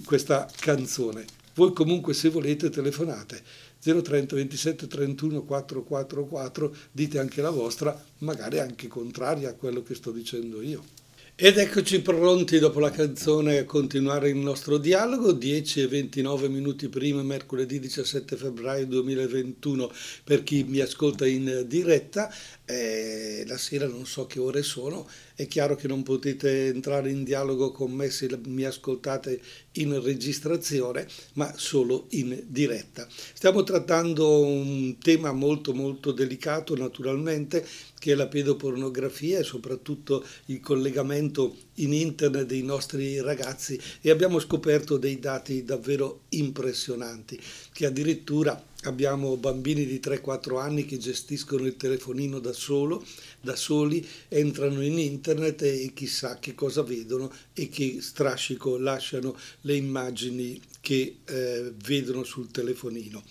questa 0.04 0.48
canzone. 0.58 1.24
Voi 1.54 1.72
comunque 1.72 2.14
se 2.14 2.28
volete 2.28 2.70
telefonate. 2.70 3.42
030 3.82 4.36
27 4.36 4.86
31 4.86 5.42
444 5.42 6.76
dite 6.92 7.18
anche 7.18 7.42
la 7.42 7.50
vostra 7.50 8.00
magari 8.18 8.60
anche 8.60 8.86
contraria 8.86 9.50
a 9.50 9.54
quello 9.54 9.82
che 9.82 9.96
sto 9.96 10.12
dicendo 10.12 10.62
io. 10.62 11.00
Ed 11.34 11.56
eccoci 11.56 12.02
pronti 12.02 12.58
dopo 12.58 12.78
la 12.78 12.90
canzone 12.90 13.58
a 13.58 13.64
continuare 13.64 14.28
il 14.28 14.36
nostro 14.36 14.76
dialogo, 14.76 15.32
10 15.32 15.80
e 15.80 15.88
29 15.88 16.48
minuti 16.48 16.88
prima, 16.88 17.22
mercoledì 17.22 17.80
17 17.80 18.36
febbraio 18.36 18.86
2021, 18.86 19.90
per 20.22 20.42
chi 20.42 20.62
mi 20.62 20.78
ascolta 20.80 21.26
in 21.26 21.64
diretta, 21.66 22.32
eh, 22.66 23.44
la 23.48 23.56
sera 23.56 23.88
non 23.88 24.06
so 24.06 24.26
che 24.26 24.38
ore 24.38 24.62
sono, 24.62 25.08
è 25.34 25.46
chiaro 25.46 25.74
che 25.74 25.88
non 25.88 26.02
potete 26.02 26.66
entrare 26.66 27.10
in 27.10 27.24
dialogo 27.24 27.72
con 27.72 27.92
me 27.92 28.10
se 28.10 28.28
mi 28.46 28.64
ascoltate 28.64 29.40
in 29.72 30.02
registrazione, 30.02 31.06
ma 31.34 31.52
solo 31.56 32.06
in 32.10 32.42
diretta. 32.46 33.06
Stiamo 33.08 33.62
trattando 33.62 34.40
un 34.40 34.98
tema 34.98 35.32
molto 35.32 35.72
molto 35.72 36.12
delicato 36.12 36.76
naturalmente, 36.76 37.66
che 37.98 38.12
è 38.12 38.14
la 38.14 38.26
pedopornografia 38.26 39.38
e 39.38 39.44
soprattutto 39.44 40.24
il 40.46 40.60
collegamento 40.60 41.56
in 41.76 41.92
internet 41.92 42.46
dei 42.46 42.62
nostri 42.62 43.20
ragazzi 43.20 43.80
e 44.00 44.10
abbiamo 44.10 44.40
scoperto 44.40 44.96
dei 44.96 45.18
dati 45.18 45.64
davvero 45.64 46.22
impressionanti, 46.30 47.40
che 47.72 47.86
addirittura 47.86 48.70
abbiamo 48.82 49.36
bambini 49.36 49.84
di 49.86 50.00
3-4 50.02 50.58
anni 50.58 50.84
che 50.84 50.98
gestiscono 50.98 51.66
il 51.66 51.76
telefonino 51.76 52.38
da 52.38 52.52
solo, 52.52 53.04
da 53.40 53.56
soli, 53.56 54.06
entrano 54.28 54.82
in 54.82 54.98
internet 54.98 55.62
e 55.62 55.92
chissà 55.94 56.38
che 56.38 56.54
cosa 56.54 56.82
vedono 56.82 57.30
e 57.52 57.68
che 57.68 57.98
strascico 58.00 58.78
lasciano 58.78 59.36
le 59.62 59.76
immagini 59.76 60.60
che 60.80 61.16
eh, 61.24 61.72
vedono 61.84 62.24
sul 62.24 62.50
telefonino. 62.50 63.22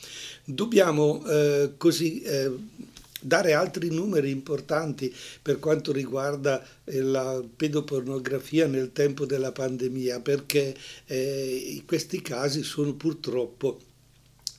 Dobbiamo 0.45 1.25
eh, 1.25 1.73
così 1.77 2.21
eh, 2.21 2.51
dare 3.21 3.53
altri 3.53 3.89
numeri 3.89 4.31
importanti 4.31 5.13
per 5.41 5.59
quanto 5.59 5.91
riguarda 5.91 6.65
eh, 6.85 7.01
la 7.01 7.41
pedopornografia 7.55 8.67
nel 8.67 8.91
tempo 8.93 9.25
della 9.25 9.51
pandemia, 9.51 10.21
perché 10.21 10.75
eh, 11.05 11.83
questi 11.85 12.21
casi 12.21 12.63
sono 12.63 12.93
purtroppo 12.93 13.79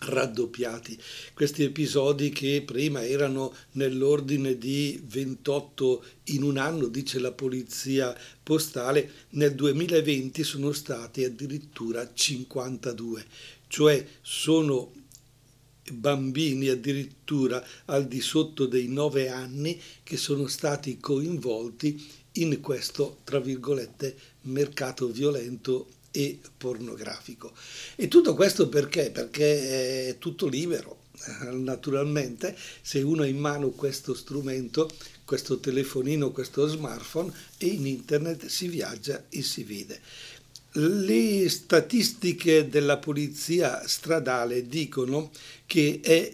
raddoppiati. 0.04 0.98
Questi 1.34 1.62
episodi 1.62 2.30
che 2.30 2.62
prima 2.64 3.04
erano 3.04 3.54
nell'ordine 3.72 4.58
di 4.58 5.00
28 5.04 6.04
in 6.24 6.42
un 6.42 6.56
anno, 6.56 6.86
dice 6.86 7.18
la 7.18 7.32
polizia 7.32 8.16
postale, 8.42 9.10
nel 9.30 9.54
2020 9.54 10.42
sono 10.42 10.72
stati 10.72 11.24
addirittura 11.24 12.10
52, 12.12 13.24
cioè 13.68 14.04
sono 14.20 14.92
bambini 15.92 16.68
addirittura 16.68 17.64
al 17.86 18.06
di 18.06 18.20
sotto 18.20 18.66
dei 18.66 18.88
9 18.88 19.28
anni 19.28 19.80
che 20.02 20.16
sono 20.16 20.46
stati 20.46 20.98
coinvolti 20.98 22.20
in 22.36 22.60
questo, 22.60 23.18
tra 23.24 23.40
virgolette, 23.40 24.16
mercato 24.42 25.08
violento 25.08 25.88
e 26.12 26.38
pornografico. 26.56 27.52
E 27.96 28.06
tutto 28.06 28.34
questo 28.34 28.68
perché? 28.68 29.10
Perché 29.10 30.10
è 30.10 30.18
tutto 30.18 30.46
libero. 30.46 31.00
Naturalmente, 31.50 32.56
se 32.80 33.00
uno 33.02 33.22
ha 33.22 33.26
in 33.26 33.38
mano 33.38 33.70
questo 33.70 34.14
strumento, 34.14 34.90
questo 35.24 35.58
telefonino, 35.58 36.30
questo 36.30 36.66
smartphone, 36.66 37.32
e 37.58 37.66
in 37.66 37.86
internet 37.86 38.46
si 38.46 38.68
viaggia 38.68 39.24
e 39.28 39.42
si 39.42 39.64
vede. 39.64 40.00
Le 40.72 41.48
statistiche 41.48 42.68
della 42.68 42.96
polizia 42.98 43.86
stradale 43.86 44.66
dicono 44.66 45.30
che 45.66 46.00
è 46.02 46.32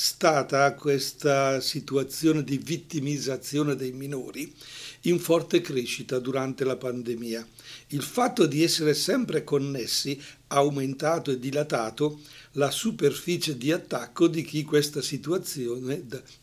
stata 0.00 0.72
questa 0.74 1.60
situazione 1.60 2.44
di 2.44 2.56
vittimizzazione 2.56 3.74
dei 3.74 3.90
minori 3.90 4.54
in 5.02 5.18
forte 5.18 5.60
crescita 5.60 6.20
durante 6.20 6.62
la 6.62 6.76
pandemia. 6.76 7.44
Il 7.88 8.04
fatto 8.04 8.46
di 8.46 8.62
essere 8.62 8.94
sempre 8.94 9.42
connessi 9.42 10.22
ha 10.48 10.58
aumentato 10.58 11.32
e 11.32 11.40
dilatato 11.40 12.20
la 12.52 12.70
superficie 12.70 13.56
di 13.56 13.72
attacco 13.72 14.28
di 14.28 14.44
chi 14.44 14.62
questa 14.62 15.00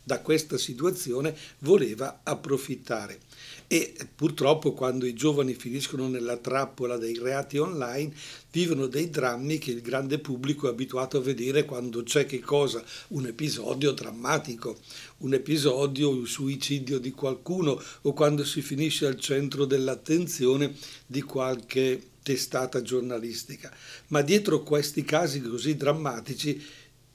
da 0.04 0.20
questa 0.20 0.58
situazione 0.58 1.34
voleva 1.60 2.20
approfittare 2.24 3.20
e 3.68 3.96
purtroppo 4.14 4.74
quando 4.74 5.06
i 5.06 5.14
giovani 5.14 5.56
finiscono 5.56 6.08
nella 6.08 6.38
trappola 6.38 6.98
dei 6.98 7.18
reati 7.18 7.58
online 7.58 8.14
vivono 8.52 8.86
dei 8.86 9.10
drammi 9.10 9.58
che 9.58 9.72
il 9.72 9.82
grande 9.82 10.20
pubblico 10.20 10.68
è 10.68 10.70
abituato 10.70 11.18
a 11.18 11.22
vedere 11.22 11.66
quando 11.66 12.04
c'è 12.04 12.26
che 12.26 12.40
cosa? 12.40 12.84
Un 13.10 13.26
episodio 13.26 13.92
drammatico, 13.92 14.78
un 15.20 15.34
episodio, 15.34 16.10
un 16.10 16.28
suicidio 16.28 17.00
di 17.00 17.12
qualcuno 17.12 17.82
o 18.02 18.14
quando 18.14 18.46
si 18.46 18.62
finisce 18.62 19.08
al 19.08 19.20
centro 19.20 19.66
dell'attenzione 19.66 20.76
di 21.06 21.22
qualche 21.22 22.02
testata 22.22 22.82
giornalistica. 22.82 23.76
Ma 24.08 24.22
dietro 24.22 24.64
questi 24.64 25.04
casi 25.04 25.42
così 25.42 25.76
drammatici 25.76 26.64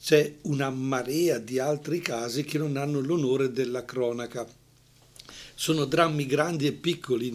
c'è 0.00 0.34
una 0.42 0.70
marea 0.70 1.38
di 1.38 1.58
altri 1.58 2.00
casi 2.00 2.42
che 2.44 2.58
non 2.58 2.76
hanno 2.76 3.00
l'onore 3.00 3.52
della 3.52 3.84
cronaca 3.84 4.46
sono 5.60 5.84
drammi 5.84 6.24
grandi 6.24 6.64
e 6.64 6.72
piccoli 6.72 7.28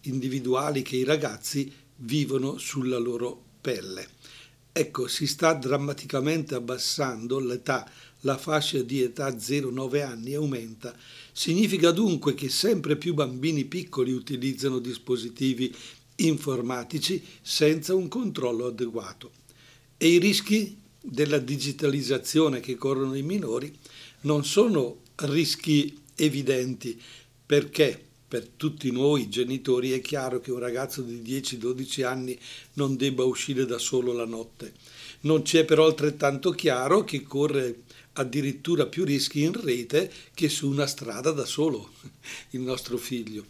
individuali 0.00 0.82
che 0.82 0.96
i 0.96 1.04
ragazzi 1.04 1.72
vivono 1.98 2.58
sulla 2.58 2.98
loro 2.98 3.40
pelle. 3.60 4.08
Ecco, 4.72 5.06
si 5.06 5.28
sta 5.28 5.52
drammaticamente 5.52 6.56
abbassando 6.56 7.38
l'età, 7.38 7.88
la 8.22 8.36
fascia 8.36 8.82
di 8.82 9.00
età 9.00 9.28
0-9 9.28 10.02
anni 10.02 10.34
aumenta. 10.34 10.92
Significa 11.30 11.92
dunque 11.92 12.34
che 12.34 12.48
sempre 12.48 12.96
più 12.96 13.14
bambini 13.14 13.64
piccoli 13.64 14.10
utilizzano 14.10 14.80
dispositivi 14.80 15.72
informatici 16.16 17.24
senza 17.40 17.94
un 17.94 18.08
controllo 18.08 18.66
adeguato. 18.66 19.30
E 19.96 20.08
i 20.08 20.18
rischi 20.18 20.76
della 21.00 21.38
digitalizzazione 21.38 22.58
che 22.58 22.74
corrono 22.74 23.14
i 23.14 23.22
minori 23.22 23.72
non 24.22 24.44
sono 24.44 25.02
rischi 25.14 26.06
evidenti 26.18 27.00
perché 27.46 28.06
per 28.28 28.46
tutti 28.46 28.90
noi 28.92 29.30
genitori 29.30 29.92
è 29.92 30.02
chiaro 30.02 30.38
che 30.38 30.50
un 30.50 30.58
ragazzo 30.58 31.00
di 31.00 31.22
10-12 31.22 32.04
anni 32.04 32.38
non 32.74 32.94
debba 32.96 33.24
uscire 33.24 33.64
da 33.64 33.78
solo 33.78 34.12
la 34.12 34.26
notte. 34.26 34.74
Non 35.20 35.40
c'è 35.40 35.64
però 35.64 35.86
altrettanto 35.86 36.50
chiaro 36.50 37.04
che 37.04 37.22
corre 37.22 37.84
addirittura 38.12 38.84
più 38.84 39.04
rischi 39.04 39.42
in 39.42 39.58
rete 39.58 40.12
che 40.34 40.50
su 40.50 40.68
una 40.68 40.86
strada 40.86 41.30
da 41.30 41.46
solo 41.46 41.92
il 42.50 42.60
nostro 42.60 42.98
figlio. 42.98 43.46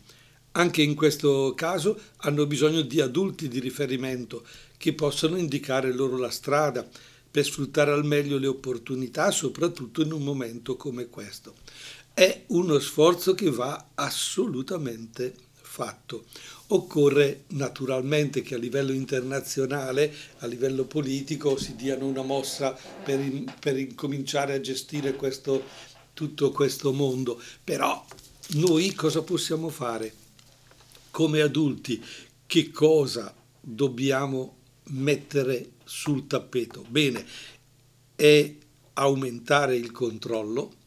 Anche 0.52 0.82
in 0.82 0.94
questo 0.94 1.54
caso 1.56 1.98
hanno 2.18 2.46
bisogno 2.46 2.82
di 2.82 3.00
adulti 3.00 3.48
di 3.48 3.58
riferimento 3.58 4.46
che 4.76 4.92
possano 4.92 5.37
indicare 5.37 5.92
loro 5.92 6.16
la 6.16 6.30
strada 6.30 6.88
per 7.30 7.44
sfruttare 7.44 7.90
al 7.90 8.04
meglio 8.04 8.38
le 8.38 8.46
opportunità, 8.46 9.30
soprattutto 9.32 10.02
in 10.02 10.12
un 10.12 10.22
momento 10.22 10.76
come 10.76 11.08
questo 11.08 11.54
è 12.18 12.46
uno 12.48 12.80
sforzo 12.80 13.32
che 13.32 13.48
va 13.48 13.90
assolutamente 13.94 15.32
fatto. 15.52 16.25
Occorre 16.70 17.44
naturalmente 17.50 18.42
che 18.42 18.56
a 18.56 18.58
livello 18.58 18.90
internazionale, 18.90 20.12
a 20.38 20.46
livello 20.46 20.82
politico, 20.82 21.56
si 21.56 21.76
diano 21.76 22.06
una 22.06 22.22
mossa 22.22 22.76
per, 23.04 23.20
in, 23.20 23.44
per 23.60 23.78
incominciare 23.78 24.54
a 24.54 24.60
gestire 24.60 25.14
questo, 25.14 25.62
tutto 26.12 26.50
questo 26.50 26.92
mondo. 26.92 27.40
Però 27.62 28.04
noi 28.54 28.94
cosa 28.94 29.22
possiamo 29.22 29.68
fare? 29.68 30.12
Come 31.12 31.40
adulti, 31.40 32.04
che 32.46 32.72
cosa 32.72 33.32
dobbiamo 33.60 34.56
mettere 34.87 35.75
sul 35.84 36.26
tappeto? 36.26 36.84
Bene, 36.88 37.25
è 38.16 38.56
aumentare 38.94 39.76
il 39.76 39.92
controllo, 39.92 40.77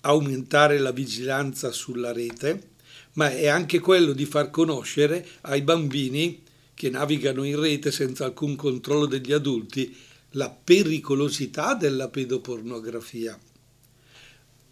aumentare 0.00 0.78
la 0.78 0.92
vigilanza 0.92 1.72
sulla 1.72 2.12
rete, 2.12 2.76
ma 3.14 3.30
è 3.30 3.48
anche 3.48 3.80
quello 3.80 4.12
di 4.12 4.24
far 4.24 4.50
conoscere 4.50 5.26
ai 5.42 5.62
bambini 5.62 6.42
che 6.74 6.90
navigano 6.90 7.42
in 7.42 7.58
rete 7.58 7.90
senza 7.90 8.24
alcun 8.24 8.54
controllo 8.54 9.06
degli 9.06 9.32
adulti 9.32 9.96
la 10.32 10.48
pericolosità 10.50 11.74
della 11.74 12.08
pedopornografia. 12.08 13.38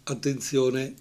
Attenzione, 0.04 0.94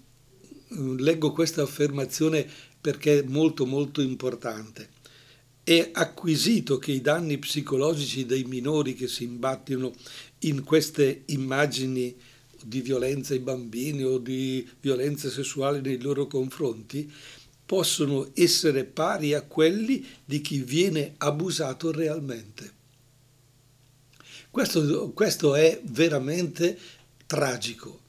leggo 0.68 1.30
questa 1.32 1.62
affermazione 1.62 2.48
perché 2.80 3.20
è 3.20 3.22
molto 3.22 3.66
molto 3.66 4.00
importante. 4.00 4.88
È 5.62 5.90
acquisito 5.92 6.78
che 6.78 6.92
i 6.92 7.00
danni 7.00 7.38
psicologici 7.38 8.26
dei 8.26 8.44
minori 8.44 8.94
che 8.94 9.06
si 9.06 9.24
imbattono 9.24 9.92
in 10.40 10.64
queste 10.64 11.22
immagini 11.26 12.16
di 12.66 12.80
violenza 12.80 13.32
ai 13.32 13.38
bambini 13.38 14.02
o 14.02 14.18
di 14.18 14.68
violenza 14.80 15.30
sessuale 15.30 15.80
nei 15.80 16.00
loro 16.00 16.26
confronti 16.26 17.10
possono 17.64 18.30
essere 18.34 18.84
pari 18.84 19.34
a 19.34 19.42
quelli 19.42 20.04
di 20.24 20.40
chi 20.40 20.62
viene 20.62 21.14
abusato 21.18 21.92
realmente. 21.92 22.74
Questo, 24.50 25.10
questo 25.10 25.54
è 25.54 25.80
veramente 25.84 26.78
tragico. 27.26 28.00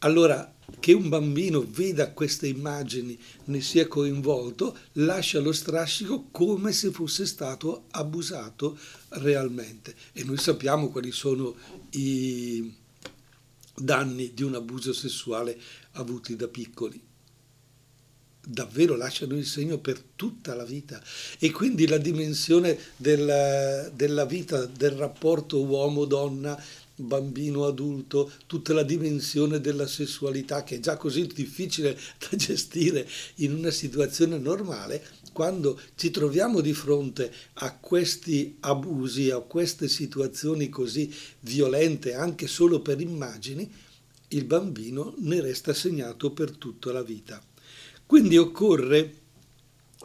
Allora, 0.00 0.54
che 0.80 0.92
un 0.92 1.08
bambino 1.08 1.64
veda 1.66 2.10
queste 2.10 2.46
immagini, 2.46 3.18
ne 3.44 3.60
sia 3.60 3.86
coinvolto, 3.86 4.76
lascia 4.94 5.40
lo 5.40 5.52
strascico 5.52 6.28
come 6.30 6.72
se 6.72 6.90
fosse 6.90 7.26
stato 7.26 7.84
abusato 7.90 8.78
realmente. 9.10 9.94
E 10.12 10.24
noi 10.24 10.36
sappiamo 10.36 10.88
quali 10.88 11.10
sono 11.10 11.54
i, 11.90 12.74
danni 13.78 14.32
di 14.34 14.42
un 14.42 14.54
abuso 14.54 14.92
sessuale 14.92 15.58
avuti 15.92 16.36
da 16.36 16.48
piccoli. 16.48 17.00
Davvero 18.40 18.96
lasciano 18.96 19.36
il 19.36 19.44
segno 19.44 19.78
per 19.78 20.02
tutta 20.16 20.54
la 20.54 20.64
vita 20.64 21.02
e 21.38 21.50
quindi 21.50 21.86
la 21.86 21.98
dimensione 21.98 22.78
della, 22.96 23.88
della 23.90 24.24
vita, 24.24 24.64
del 24.64 24.92
rapporto 24.92 25.62
uomo-donna, 25.62 26.58
bambino-adulto, 26.94 28.30
tutta 28.46 28.72
la 28.72 28.82
dimensione 28.82 29.60
della 29.60 29.86
sessualità 29.86 30.64
che 30.64 30.76
è 30.76 30.80
già 30.80 30.96
così 30.96 31.26
difficile 31.26 31.98
da 32.18 32.36
gestire 32.36 33.08
in 33.36 33.52
una 33.52 33.70
situazione 33.70 34.38
normale, 34.38 35.04
quando 35.38 35.80
ci 35.94 36.10
troviamo 36.10 36.60
di 36.60 36.72
fronte 36.72 37.32
a 37.60 37.76
questi 37.76 38.56
abusi, 38.58 39.30
a 39.30 39.38
queste 39.38 39.86
situazioni 39.86 40.68
così 40.68 41.14
violente 41.42 42.14
anche 42.14 42.48
solo 42.48 42.80
per 42.80 43.00
immagini, 43.00 43.72
il 44.30 44.42
bambino 44.42 45.14
ne 45.18 45.40
resta 45.40 45.72
segnato 45.72 46.32
per 46.32 46.56
tutta 46.56 46.90
la 46.90 47.04
vita. 47.04 47.40
Quindi 48.04 48.36
occorre 48.36 49.14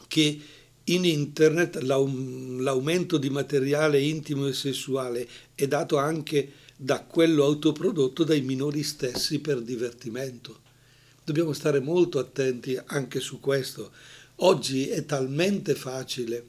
che 0.07 0.39
in 0.83 1.03
internet 1.03 1.77
l'aumento 1.77 3.17
di 3.17 3.31
materiale 3.31 3.99
intimo 4.01 4.45
e 4.45 4.53
sessuale 4.53 5.27
è 5.55 5.65
dato 5.67 5.97
anche 5.97 6.51
da 6.75 7.01
quello 7.01 7.43
autoprodotto 7.43 8.23
dai 8.23 8.41
minori 8.41 8.83
stessi 8.83 9.39
per 9.39 9.61
divertimento. 9.63 10.59
Dobbiamo 11.23 11.53
stare 11.53 11.79
molto 11.79 12.19
attenti 12.19 12.79
anche 12.85 13.19
su 13.19 13.39
questo, 13.39 13.91
Oggi 14.37 14.87
è 14.89 15.05
talmente 15.05 15.75
facile 15.75 16.45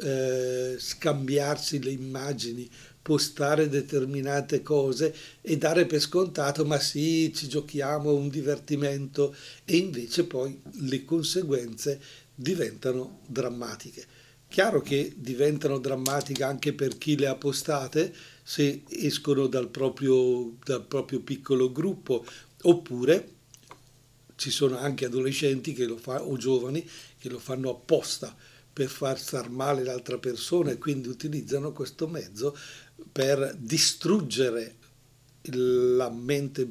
eh, 0.00 0.76
scambiarsi 0.78 1.82
le 1.82 1.90
immagini, 1.90 2.68
postare 3.02 3.68
determinate 3.68 4.62
cose 4.62 5.14
e 5.40 5.58
dare 5.58 5.86
per 5.86 6.00
scontato 6.00 6.64
ma 6.64 6.78
sì, 6.78 7.32
ci 7.34 7.48
giochiamo, 7.48 8.14
un 8.14 8.28
divertimento 8.28 9.34
e 9.64 9.76
invece 9.76 10.24
poi 10.24 10.58
le 10.80 11.04
conseguenze 11.04 12.00
diventano 12.34 13.20
drammatiche. 13.26 14.06
Chiaro 14.48 14.80
che 14.80 15.12
diventano 15.14 15.78
drammatiche 15.78 16.42
anche 16.42 16.72
per 16.72 16.96
chi 16.96 17.16
le 17.18 17.26
ha 17.26 17.34
postate 17.34 18.14
se 18.42 18.84
escono 18.88 19.46
dal 19.46 19.68
proprio, 19.68 20.56
dal 20.64 20.84
proprio 20.86 21.20
piccolo 21.20 21.70
gruppo 21.70 22.24
oppure 22.62 23.36
ci 24.36 24.50
sono 24.50 24.78
anche 24.78 25.04
adolescenti 25.04 25.72
che 25.72 25.84
lo 25.84 25.96
fa, 25.96 26.22
o 26.22 26.36
giovani 26.36 26.88
che 27.18 27.28
lo 27.28 27.38
fanno 27.38 27.70
apposta 27.70 28.34
per 28.72 28.88
far 28.88 29.18
star 29.18 29.50
male 29.50 29.82
l'altra 29.82 30.18
persona 30.18 30.70
e 30.70 30.78
quindi 30.78 31.08
utilizzano 31.08 31.72
questo 31.72 32.06
mezzo 32.06 32.56
per 33.10 33.56
distruggere 33.58 34.76
la 35.50 36.10
mente, 36.10 36.68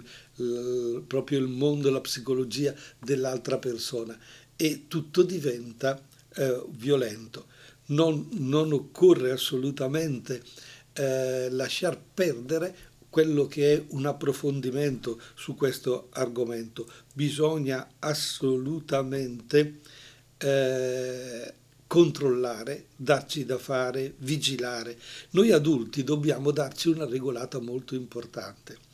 proprio 1.05 1.39
il 1.39 1.47
mondo, 1.47 1.89
la 1.89 2.01
psicologia 2.01 2.73
dell'altra 2.99 3.57
persona 3.57 4.17
e 4.55 4.85
tutto 4.87 5.23
diventa 5.23 6.01
eh, 6.35 6.63
violento. 6.69 7.47
Non, 7.87 8.27
non, 8.31 8.73
occorre 8.73 9.31
assolutamente 9.31 10.43
eh, 10.93 11.49
lasciar 11.51 11.99
perdere 12.13 12.75
quello 13.09 13.47
che 13.47 13.73
è 13.73 13.83
un 13.89 14.05
approfondimento 14.05 15.19
su 15.35 15.55
questo 15.55 16.09
argomento. 16.11 16.87
Bisogna 17.13 17.87
assolutamente 17.99 19.79
eh, 20.37 21.53
controllare, 21.87 22.87
darci 22.95 23.45
da 23.45 23.57
fare, 23.57 24.13
vigilare. 24.17 24.97
Noi 25.31 25.51
adulti 25.51 26.03
dobbiamo 26.03 26.51
darci 26.51 26.89
una 26.89 27.05
regolata 27.05 27.59
molto 27.59 27.95
importante. 27.95 28.85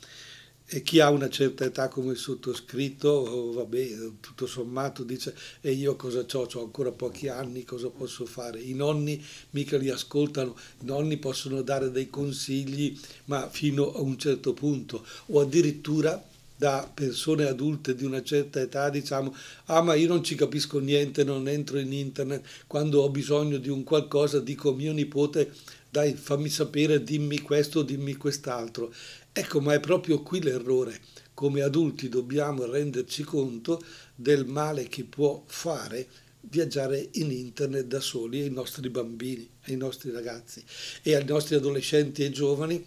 E 0.66 0.82
chi 0.82 0.98
ha 0.98 1.10
una 1.10 1.28
certa 1.28 1.64
età 1.64 1.88
come 1.88 2.12
il 2.12 2.18
sottoscritto, 2.18 3.08
oh, 3.08 3.52
vabbè, 3.52 4.12
tutto 4.20 4.46
sommato 4.46 5.04
dice 5.04 5.34
e 5.60 5.72
io 5.72 5.94
cosa 5.94 6.24
ho? 6.32 6.48
Ho 6.54 6.62
ancora 6.62 6.90
pochi 6.90 7.28
anni, 7.28 7.64
cosa 7.64 7.90
posso 7.90 8.24
fare? 8.24 8.60
I 8.60 8.72
nonni 8.72 9.22
mica 9.50 9.76
li 9.76 9.90
ascoltano, 9.90 10.56
i 10.80 10.86
nonni 10.86 11.18
possono 11.18 11.60
dare 11.60 11.90
dei 11.90 12.08
consigli, 12.08 12.98
ma 13.26 13.50
fino 13.50 13.92
a 13.92 14.00
un 14.00 14.16
certo 14.18 14.54
punto, 14.54 15.04
o 15.26 15.40
addirittura 15.40 16.20
da 16.56 16.88
persone 16.92 17.46
adulte 17.46 17.94
di 17.94 18.04
una 18.04 18.22
certa 18.22 18.60
età 18.60 18.88
diciamo 18.88 19.34
ah 19.66 19.82
ma 19.82 19.94
io 19.94 20.08
non 20.08 20.22
ci 20.22 20.34
capisco 20.34 20.78
niente, 20.78 21.24
non 21.24 21.48
entro 21.48 21.78
in 21.78 21.92
internet, 21.92 22.44
quando 22.66 23.02
ho 23.02 23.10
bisogno 23.10 23.58
di 23.58 23.68
un 23.68 23.82
qualcosa 23.82 24.40
dico 24.40 24.72
mio 24.72 24.92
nipote 24.92 25.52
dai 25.94 26.14
fammi 26.14 26.48
sapere, 26.48 27.04
dimmi 27.04 27.38
questo, 27.38 27.82
dimmi 27.82 28.16
quest'altro. 28.16 28.92
Ecco, 29.32 29.60
ma 29.60 29.74
è 29.74 29.78
proprio 29.78 30.22
qui 30.22 30.42
l'errore. 30.42 31.00
Come 31.34 31.62
adulti 31.62 32.08
dobbiamo 32.08 32.64
renderci 32.64 33.22
conto 33.22 33.80
del 34.12 34.44
male 34.44 34.88
che 34.88 35.04
può 35.04 35.44
fare 35.46 36.08
viaggiare 36.40 37.10
in 37.12 37.30
internet 37.30 37.86
da 37.86 38.00
soli 38.00 38.40
ai 38.40 38.50
nostri 38.50 38.88
bambini, 38.90 39.48
ai 39.66 39.76
nostri 39.76 40.10
ragazzi 40.10 40.64
e 41.02 41.14
ai 41.14 41.24
nostri 41.24 41.54
adolescenti 41.54 42.24
e 42.24 42.30
giovani 42.30 42.84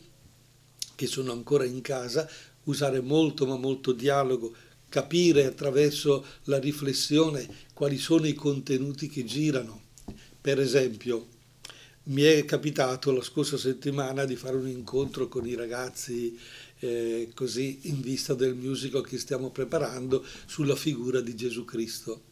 che 0.95 1.07
sono 1.07 1.31
ancora 1.31 1.63
in 1.63 1.79
casa, 1.79 2.29
usare 2.67 3.01
molto 3.01 3.45
ma 3.45 3.57
molto 3.57 3.91
dialogo, 3.91 4.53
capire 4.89 5.45
attraverso 5.45 6.25
la 6.45 6.59
riflessione 6.59 7.45
quali 7.73 7.97
sono 7.97 8.25
i 8.25 8.33
contenuti 8.33 9.09
che 9.09 9.25
girano. 9.25 9.81
Per 10.39 10.59
esempio, 10.59 11.27
mi 12.03 12.21
è 12.21 12.45
capitato 12.45 13.11
la 13.11 13.21
scorsa 13.21 13.57
settimana 13.57 14.23
di 14.23 14.37
fare 14.37 14.55
un 14.55 14.67
incontro 14.67 15.27
con 15.27 15.45
i 15.45 15.55
ragazzi 15.55 16.39
eh, 16.79 17.31
così 17.33 17.79
in 17.83 18.01
vista 18.01 18.33
del 18.33 18.55
musical 18.55 19.05
che 19.05 19.17
stiamo 19.17 19.49
preparando 19.49 20.23
sulla 20.45 20.75
figura 20.75 21.19
di 21.19 21.35
Gesù 21.35 21.65
Cristo. 21.65 22.23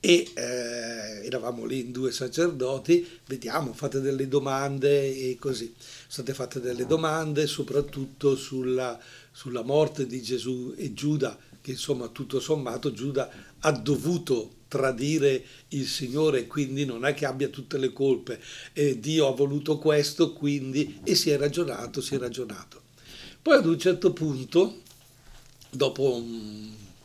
E 0.00 0.30
eh, 0.32 1.26
eravamo 1.26 1.64
lì 1.64 1.80
in 1.80 1.90
due 1.90 2.12
sacerdoti, 2.12 3.04
vediamo, 3.26 3.72
fate 3.72 4.00
delle 4.00 4.28
domande 4.28 5.12
e 5.12 5.36
così. 5.40 5.74
Sono 5.76 6.06
state 6.06 6.34
fatte 6.34 6.60
delle 6.60 6.86
domande 6.86 7.48
soprattutto 7.48 8.36
sulla, 8.36 8.96
sulla 9.38 9.62
morte 9.62 10.04
di 10.08 10.20
Gesù 10.20 10.74
e 10.76 10.92
Giuda, 10.92 11.38
che 11.60 11.70
insomma 11.70 12.08
tutto 12.08 12.40
sommato 12.40 12.90
Giuda 12.90 13.30
ha 13.60 13.70
dovuto 13.70 14.54
tradire 14.66 15.44
il 15.68 15.86
Signore, 15.86 16.48
quindi 16.48 16.84
non 16.84 17.06
è 17.06 17.14
che 17.14 17.24
abbia 17.24 17.46
tutte 17.46 17.78
le 17.78 17.92
colpe, 17.92 18.40
eh, 18.72 18.98
Dio 18.98 19.28
ha 19.28 19.30
voluto 19.30 19.78
questo, 19.78 20.32
quindi, 20.32 20.98
e 21.04 21.14
si 21.14 21.30
è 21.30 21.36
ragionato, 21.36 22.00
si 22.00 22.16
è 22.16 22.18
ragionato. 22.18 22.82
Poi 23.40 23.58
ad 23.58 23.66
un 23.66 23.78
certo 23.78 24.12
punto, 24.12 24.80
dopo 25.70 26.20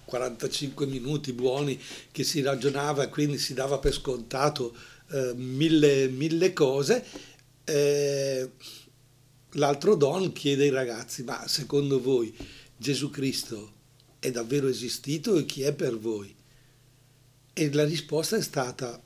45 0.05 0.87
minuti 0.87 1.33
buoni 1.33 1.79
che 2.11 2.23
si 2.23 2.41
ragionava 2.41 3.09
quindi 3.09 3.37
si 3.37 3.53
dava 3.53 3.77
per 3.77 3.93
scontato 3.93 4.75
eh, 5.11 5.33
mille, 5.35 6.07
mille, 6.07 6.51
cose, 6.51 7.05
eh, 7.63 8.49
l'altro 9.53 9.95
Don 9.95 10.31
chiede 10.31 10.63
ai 10.63 10.69
ragazzi, 10.69 11.23
ma 11.23 11.47
secondo 11.47 12.01
voi 12.01 12.35
Gesù 12.75 13.09
Cristo 13.09 13.71
è 14.19 14.31
davvero 14.31 14.67
esistito 14.67 15.35
e 15.37 15.45
chi 15.45 15.61
è 15.63 15.73
per 15.73 15.97
voi? 15.97 16.33
E 17.53 17.73
la 17.73 17.85
risposta 17.85 18.35
è 18.35 18.41
stata 18.41 19.01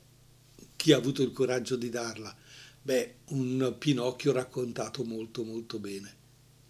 chi 0.76 0.92
ha 0.92 0.96
avuto 0.96 1.22
il 1.22 1.32
coraggio 1.32 1.76
di 1.76 1.90
darla? 1.90 2.34
Beh, 2.80 3.14
un 3.30 3.74
Pinocchio 3.78 4.32
raccontato 4.32 5.04
molto 5.04 5.44
molto 5.44 5.78
bene, 5.78 6.14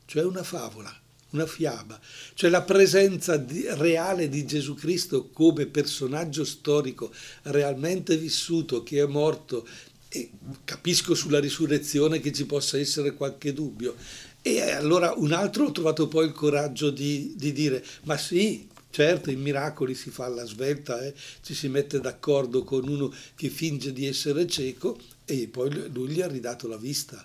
cioè 0.06 0.24
una 0.24 0.42
favola, 0.42 0.92
una 1.30 1.46
fiaba, 1.46 2.00
cioè 2.34 2.50
la 2.50 2.62
presenza 2.62 3.36
di, 3.36 3.64
reale 3.68 4.28
di 4.28 4.44
Gesù 4.46 4.74
Cristo 4.74 5.28
come 5.28 5.66
personaggio 5.66 6.44
storico 6.44 7.12
realmente 7.42 8.16
vissuto, 8.16 8.82
che 8.82 9.02
è 9.02 9.06
morto, 9.06 9.68
e 10.08 10.30
capisco 10.64 11.14
sulla 11.14 11.40
risurrezione 11.40 12.20
che 12.20 12.32
ci 12.32 12.46
possa 12.46 12.78
essere 12.78 13.14
qualche 13.14 13.52
dubbio. 13.52 13.94
E 14.42 14.60
allora 14.60 15.12
un 15.16 15.32
altro 15.32 15.66
ho 15.66 15.72
trovato 15.72 16.08
poi 16.08 16.26
il 16.26 16.32
coraggio 16.32 16.90
di, 16.90 17.34
di 17.36 17.52
dire, 17.52 17.84
ma 18.04 18.16
sì, 18.16 18.66
Certo, 18.90 19.30
in 19.30 19.40
miracoli 19.40 19.94
si 19.94 20.10
fa 20.10 20.24
alla 20.24 20.46
svelta, 20.46 21.04
eh? 21.04 21.14
ci 21.42 21.54
si 21.54 21.68
mette 21.68 22.00
d'accordo 22.00 22.64
con 22.64 22.88
uno 22.88 23.12
che 23.34 23.50
finge 23.50 23.92
di 23.92 24.06
essere 24.06 24.46
cieco 24.46 24.98
e 25.26 25.46
poi 25.46 25.90
lui 25.92 26.08
gli 26.08 26.22
ha 26.22 26.26
ridato 26.26 26.66
la 26.66 26.78
vista. 26.78 27.24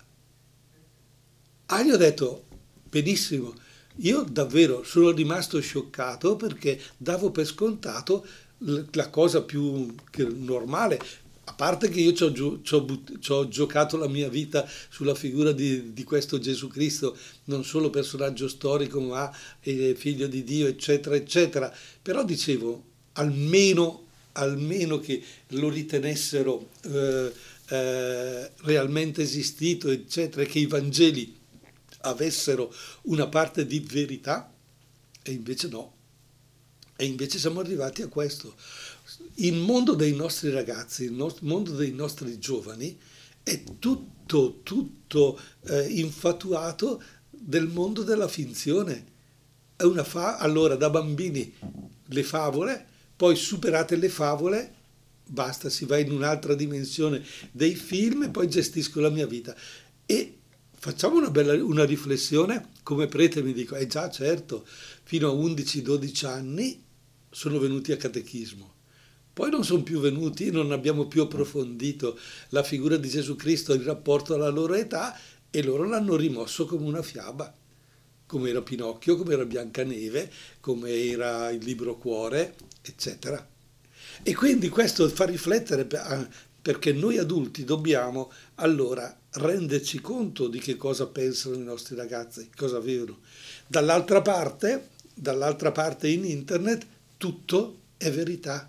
Ah, 1.66 1.82
gli 1.82 1.90
ho 1.90 1.96
detto, 1.96 2.44
benissimo, 2.88 3.54
io 3.96 4.22
davvero 4.22 4.84
sono 4.84 5.10
rimasto 5.10 5.58
scioccato 5.60 6.36
perché 6.36 6.80
davo 6.96 7.30
per 7.30 7.46
scontato 7.46 8.26
la 8.92 9.08
cosa 9.10 9.42
più 9.42 9.94
normale, 10.36 11.00
a 11.46 11.52
parte 11.52 11.88
che 11.88 12.00
io 12.00 12.12
ci 12.14 12.22
ho, 12.22 12.32
ci, 12.62 12.74
ho, 12.74 12.86
ci 13.20 13.32
ho, 13.32 13.48
giocato 13.48 13.96
la 13.96 14.08
mia 14.08 14.28
vita 14.28 14.66
sulla 14.88 15.14
figura 15.14 15.52
di, 15.52 15.92
di, 15.92 16.02
questo 16.02 16.38
Gesù 16.38 16.68
Cristo, 16.68 17.16
non 17.44 17.64
solo 17.64 17.90
personaggio 17.90 18.48
storico, 18.48 19.00
ma 19.00 19.30
figlio 19.60 20.26
di 20.26 20.42
Dio, 20.42 20.66
eccetera, 20.66 21.14
eccetera. 21.14 21.74
Però 22.00 22.24
dicevo, 22.24 22.84
almeno, 23.12 24.06
almeno 24.32 24.98
che 25.00 25.22
lo 25.48 25.68
ritenessero 25.68 26.70
eh, 26.82 27.32
eh, 27.68 28.50
realmente 28.62 29.22
esistito, 29.22 29.90
eccetera, 29.90 30.44
che 30.44 30.58
i 30.58 30.66
Vangeli 30.66 31.36
avessero 32.00 32.74
una 33.02 33.28
parte 33.28 33.66
di 33.66 33.80
verità, 33.80 34.50
e 35.22 35.32
invece 35.32 35.68
no. 35.68 35.92
E 36.96 37.04
invece 37.06 37.38
siamo 37.38 37.60
arrivati 37.60 38.02
a 38.02 38.08
questo 38.08 38.54
il 39.36 39.54
mondo 39.54 39.94
dei 39.94 40.14
nostri 40.14 40.50
ragazzi, 40.50 41.04
il 41.04 41.34
mondo 41.40 41.72
dei 41.72 41.92
nostri 41.92 42.38
giovani 42.38 42.96
è 43.42 43.62
tutto, 43.78 44.60
tutto 44.62 45.40
eh, 45.66 45.86
infatuato 45.88 47.02
del 47.30 47.66
mondo 47.66 48.02
della 48.02 48.28
finzione. 48.28 49.12
È 49.76 49.82
una 49.82 50.04
fa- 50.04 50.38
allora, 50.38 50.76
da 50.76 50.88
bambini 50.88 51.52
le 52.06 52.22
favole, 52.22 52.86
poi 53.16 53.34
superate 53.34 53.96
le 53.96 54.08
favole, 54.08 54.74
basta, 55.26 55.68
si 55.68 55.84
va 55.84 55.98
in 55.98 56.12
un'altra 56.12 56.54
dimensione 56.54 57.24
dei 57.50 57.74
film 57.74 58.24
e 58.24 58.30
poi 58.30 58.48
gestisco 58.48 59.00
la 59.00 59.10
mia 59.10 59.26
vita. 59.26 59.56
E 60.06 60.38
facciamo 60.78 61.16
una, 61.16 61.30
bella, 61.30 61.54
una 61.54 61.84
riflessione, 61.84 62.68
come 62.84 63.08
prete 63.08 63.42
mi 63.42 63.52
dico, 63.52 63.74
eh 63.74 63.88
già 63.88 64.08
certo, 64.10 64.64
fino 65.02 65.28
a 65.28 65.34
11-12 65.34 66.26
anni 66.26 66.82
sono 67.30 67.58
venuti 67.58 67.90
a 67.90 67.96
catechismo 67.96 68.73
poi 69.34 69.50
non 69.50 69.64
sono 69.64 69.82
più 69.82 69.98
venuti, 69.98 70.52
non 70.52 70.70
abbiamo 70.70 71.06
più 71.06 71.22
approfondito 71.22 72.16
la 72.50 72.62
figura 72.62 72.96
di 72.96 73.08
Gesù 73.08 73.34
Cristo 73.34 73.74
in 73.74 73.82
rapporto 73.82 74.34
alla 74.34 74.48
loro 74.48 74.74
età 74.74 75.18
e 75.50 75.62
loro 75.62 75.82
l'hanno 75.82 76.14
rimosso 76.14 76.66
come 76.66 76.86
una 76.86 77.02
fiaba, 77.02 77.52
come 78.26 78.50
era 78.50 78.62
Pinocchio, 78.62 79.16
come 79.16 79.34
era 79.34 79.44
Biancaneve, 79.44 80.30
come 80.60 80.90
era 80.90 81.50
il 81.50 81.64
libro 81.64 81.96
Cuore, 81.96 82.54
eccetera. 82.80 83.44
E 84.22 84.34
quindi 84.36 84.68
questo 84.68 85.08
fa 85.08 85.24
riflettere 85.24 85.84
perché 86.62 86.92
noi 86.92 87.18
adulti 87.18 87.64
dobbiamo 87.64 88.30
allora 88.56 89.18
renderci 89.32 90.00
conto 90.00 90.46
di 90.46 90.60
che 90.60 90.76
cosa 90.76 91.08
pensano 91.08 91.56
i 91.56 91.64
nostri 91.64 91.96
ragazzi, 91.96 92.50
cosa 92.54 92.78
vedono. 92.78 93.18
Dall'altra 93.66 94.22
parte, 94.22 94.90
dall'altra 95.12 95.72
parte 95.72 96.06
in 96.06 96.24
internet 96.24 96.86
tutto 97.16 97.80
è 97.96 98.12
verità 98.12 98.68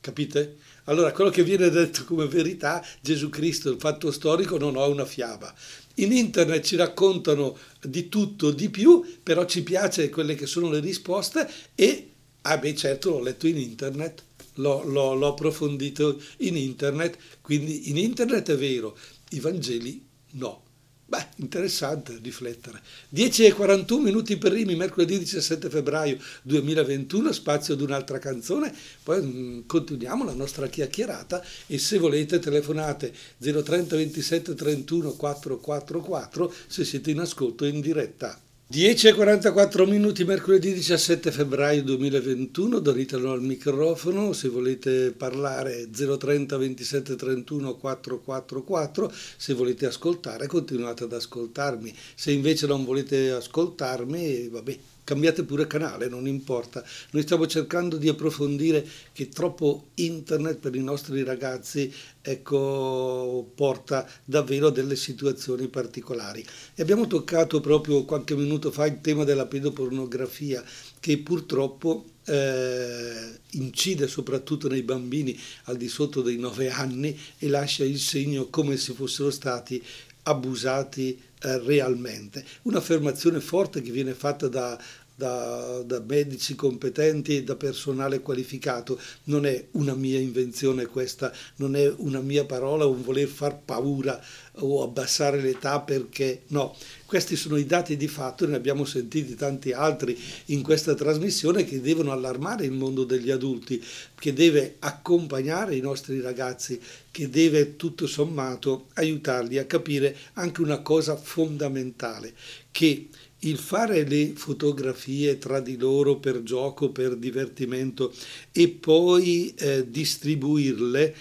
Capite? 0.00 0.56
Allora, 0.84 1.12
quello 1.12 1.28
che 1.28 1.44
viene 1.44 1.68
detto 1.68 2.04
come 2.04 2.26
verità, 2.26 2.84
Gesù 3.02 3.28
Cristo, 3.28 3.70
il 3.70 3.78
fatto 3.78 4.10
storico, 4.10 4.56
non 4.56 4.76
è 4.76 4.86
una 4.86 5.04
fiaba. 5.04 5.54
In 5.96 6.12
internet 6.12 6.64
ci 6.64 6.76
raccontano 6.76 7.58
di 7.82 8.08
tutto, 8.08 8.50
di 8.50 8.70
più, 8.70 9.04
però 9.22 9.44
ci 9.44 9.62
piace 9.62 10.08
quelle 10.08 10.34
che 10.34 10.46
sono 10.46 10.70
le 10.70 10.80
risposte 10.80 11.48
e, 11.74 12.10
ah 12.42 12.56
beh 12.56 12.74
certo 12.74 13.10
l'ho 13.10 13.20
letto 13.20 13.46
in 13.46 13.58
internet, 13.58 14.22
l'ho, 14.54 14.82
l'ho, 14.84 15.14
l'ho 15.14 15.28
approfondito 15.28 16.18
in 16.38 16.56
internet, 16.56 17.18
quindi 17.42 17.90
in 17.90 17.98
internet 17.98 18.50
è 18.50 18.56
vero, 18.56 18.96
i 19.30 19.40
Vangeli 19.40 20.02
no. 20.32 20.62
Beh, 21.10 21.26
interessante 21.38 22.20
riflettere. 22.22 22.80
10 23.08 23.46
e 23.46 23.52
41 23.52 24.00
minuti 24.00 24.36
per 24.36 24.52
Rimi, 24.52 24.76
mercoledì 24.76 25.18
17 25.18 25.68
febbraio 25.68 26.16
2021, 26.42 27.32
spazio 27.32 27.74
ad 27.74 27.80
un'altra 27.80 28.20
canzone, 28.20 28.72
poi 29.02 29.20
mm, 29.20 29.60
continuiamo 29.66 30.24
la 30.24 30.34
nostra 30.34 30.68
chiacchierata 30.68 31.42
e 31.66 31.78
se 31.78 31.98
volete 31.98 32.38
telefonate 32.38 33.12
030 33.38 33.96
27 33.96 34.54
31 34.54 35.14
444 35.14 36.54
se 36.68 36.84
siete 36.84 37.10
in 37.10 37.18
ascolto 37.18 37.64
in 37.64 37.80
diretta. 37.80 38.40
10 38.72 39.08
e 39.08 39.14
44 39.14 39.84
minuti, 39.84 40.22
mercoledì 40.22 40.72
17 40.72 41.32
febbraio 41.32 41.82
2021, 41.82 42.78
Donitelo 42.78 43.32
al 43.32 43.42
microfono, 43.42 44.32
se 44.32 44.48
volete 44.48 45.10
parlare 45.10 45.88
030 45.90 46.56
27 46.56 47.16
31 47.16 47.74
444, 47.74 49.12
se 49.36 49.54
volete 49.54 49.86
ascoltare 49.86 50.46
continuate 50.46 51.02
ad 51.02 51.12
ascoltarmi, 51.12 51.92
se 52.14 52.30
invece 52.30 52.68
non 52.68 52.84
volete 52.84 53.32
ascoltarmi, 53.32 54.46
vabbè, 54.46 54.78
cambiate 55.10 55.42
pure 55.42 55.66
canale, 55.66 56.08
non 56.08 56.28
importa. 56.28 56.84
Noi 57.10 57.22
stiamo 57.22 57.48
cercando 57.48 57.96
di 57.96 58.08
approfondire 58.08 58.86
che 59.12 59.28
troppo 59.28 59.88
internet 59.94 60.58
per 60.58 60.76
i 60.76 60.82
nostri 60.84 61.24
ragazzi 61.24 61.92
ecco, 62.22 63.50
porta 63.56 64.08
davvero 64.24 64.68
a 64.68 64.70
delle 64.70 64.94
situazioni 64.94 65.66
particolari. 65.66 66.46
E 66.76 66.82
abbiamo 66.82 67.08
toccato 67.08 67.58
proprio 67.60 68.04
qualche 68.04 68.36
minuto 68.36 68.70
fa 68.70 68.86
il 68.86 69.00
tema 69.00 69.24
della 69.24 69.46
pedopornografia 69.46 70.62
che 71.00 71.18
purtroppo 71.18 72.04
eh, 72.26 73.40
incide 73.52 74.06
soprattutto 74.06 74.68
nei 74.68 74.82
bambini 74.82 75.36
al 75.64 75.76
di 75.76 75.88
sotto 75.88 76.22
dei 76.22 76.38
9 76.38 76.70
anni 76.70 77.18
e 77.36 77.48
lascia 77.48 77.82
il 77.82 77.98
segno 77.98 78.46
come 78.48 78.76
se 78.76 78.92
fossero 78.92 79.32
stati 79.32 79.82
abusati 80.22 81.18
eh, 81.42 81.58
realmente. 81.58 82.44
Un'affermazione 82.62 83.40
forte 83.40 83.80
che 83.80 83.90
viene 83.90 84.12
fatta 84.12 84.48
da 84.48 84.78
da, 85.20 85.82
da, 85.84 86.00
medici 86.00 86.54
competenti 86.54 87.36
e 87.36 87.44
da 87.44 87.54
personale 87.54 88.20
qualificato. 88.20 88.98
Non 89.24 89.44
è 89.44 89.66
una 89.72 89.94
mia 89.94 90.18
invenzione 90.18 90.86
questa, 90.86 91.30
non 91.56 91.76
è 91.76 91.92
una 91.98 92.20
mia 92.20 92.46
parola 92.46 92.86
un 92.86 93.02
voler 93.02 93.28
far 93.28 93.60
paura 93.62 94.18
o 94.60 94.82
abbassare 94.82 95.42
l'età 95.42 95.80
perché 95.80 96.42
no, 96.48 96.74
questi 97.10 97.34
sono 97.34 97.56
i 97.56 97.66
dati 97.66 97.96
di 97.96 98.06
fatto, 98.06 98.46
ne 98.46 98.54
abbiamo 98.54 98.84
sentiti 98.84 99.34
tanti 99.34 99.72
altri 99.72 100.16
in 100.46 100.62
questa 100.62 100.94
trasmissione 100.94 101.64
che 101.64 101.80
devono 101.80 102.12
allarmare 102.12 102.66
il 102.66 102.70
mondo 102.70 103.02
degli 103.02 103.32
adulti, 103.32 103.82
che 104.14 104.32
deve 104.32 104.76
accompagnare 104.78 105.74
i 105.74 105.80
nostri 105.80 106.20
ragazzi, 106.20 106.80
che 107.10 107.28
deve 107.28 107.74
tutto 107.74 108.06
sommato 108.06 108.86
aiutarli 108.94 109.58
a 109.58 109.64
capire 109.64 110.16
anche 110.34 110.60
una 110.60 110.82
cosa 110.82 111.16
fondamentale, 111.16 112.32
che 112.70 113.08
il 113.40 113.58
fare 113.58 114.04
le 114.04 114.34
fotografie 114.36 115.36
tra 115.38 115.58
di 115.58 115.76
loro 115.76 116.18
per 116.18 116.44
gioco, 116.44 116.90
per 116.90 117.16
divertimento 117.16 118.14
e 118.52 118.68
poi 118.68 119.52
eh, 119.56 119.90
distribuirle, 119.90 121.14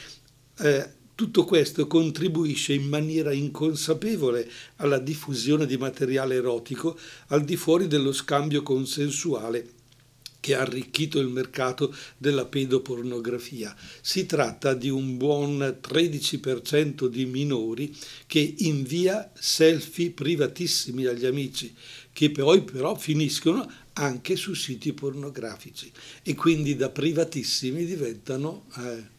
eh, 0.59 0.97
tutto 1.19 1.43
questo 1.43 1.85
contribuisce 1.85 2.71
in 2.71 2.87
maniera 2.87 3.33
inconsapevole 3.33 4.49
alla 4.77 4.99
diffusione 4.99 5.65
di 5.65 5.75
materiale 5.75 6.35
erotico 6.35 6.97
al 7.27 7.43
di 7.43 7.57
fuori 7.57 7.87
dello 7.87 8.13
scambio 8.13 8.63
consensuale 8.63 9.69
che 10.39 10.55
ha 10.55 10.61
arricchito 10.61 11.19
il 11.19 11.27
mercato 11.27 11.93
della 12.17 12.45
pedopornografia. 12.45 13.75
Si 13.99 14.25
tratta 14.25 14.73
di 14.73 14.87
un 14.87 15.17
buon 15.17 15.79
13% 15.85 17.07
di 17.07 17.25
minori 17.25 17.93
che 18.25 18.55
invia 18.59 19.29
selfie 19.37 20.11
privatissimi 20.11 21.03
agli 21.03 21.25
amici, 21.25 21.75
che 22.13 22.31
poi 22.31 22.63
però 22.63 22.95
finiscono 22.95 23.69
anche 23.91 24.37
su 24.37 24.53
siti 24.53 24.93
pornografici 24.93 25.91
e 26.23 26.33
quindi 26.33 26.77
da 26.77 26.89
privatissimi 26.89 27.83
diventano 27.83 28.67
eh, 28.77 29.17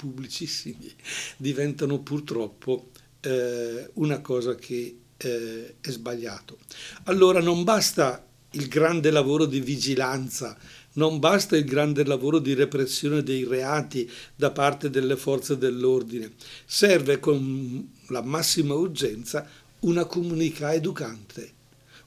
pubblicissimi, 0.00 0.90
diventano 1.36 2.00
purtroppo 2.00 2.88
eh, 3.20 3.90
una 3.94 4.20
cosa 4.20 4.54
che 4.54 4.96
eh, 5.16 5.74
è 5.80 5.90
sbagliato. 5.90 6.58
Allora 7.04 7.40
non 7.40 7.64
basta 7.64 8.24
il 8.52 8.66
grande 8.68 9.10
lavoro 9.10 9.44
di 9.44 9.60
vigilanza, 9.60 10.56
non 10.94 11.18
basta 11.18 11.56
il 11.56 11.64
grande 11.64 12.04
lavoro 12.04 12.38
di 12.38 12.54
repressione 12.54 13.22
dei 13.22 13.44
reati 13.44 14.10
da 14.34 14.50
parte 14.50 14.88
delle 14.88 15.16
forze 15.16 15.58
dell'ordine, 15.58 16.32
serve 16.64 17.20
con 17.20 17.88
la 18.08 18.22
massima 18.22 18.74
urgenza 18.74 19.46
una 19.80 20.06
comunità 20.06 20.72
educante. 20.72 21.58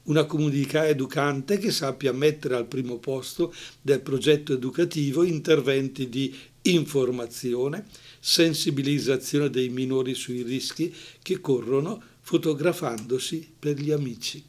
Una 0.03 0.25
comunità 0.25 0.85
educante 0.85 1.57
che 1.57 1.71
sappia 1.71 2.11
mettere 2.11 2.55
al 2.55 2.65
primo 2.65 2.97
posto 2.97 3.53
del 3.81 4.01
progetto 4.01 4.51
educativo 4.51 5.23
interventi 5.23 6.09
di 6.09 6.35
informazione, 6.63 7.85
sensibilizzazione 8.19 9.49
dei 9.49 9.69
minori 9.69 10.13
sui 10.13 10.41
rischi 10.41 10.93
che 11.21 11.39
corrono 11.39 12.01
fotografandosi 12.19 13.49
per 13.57 13.79
gli 13.79 13.91
amici. 13.91 14.43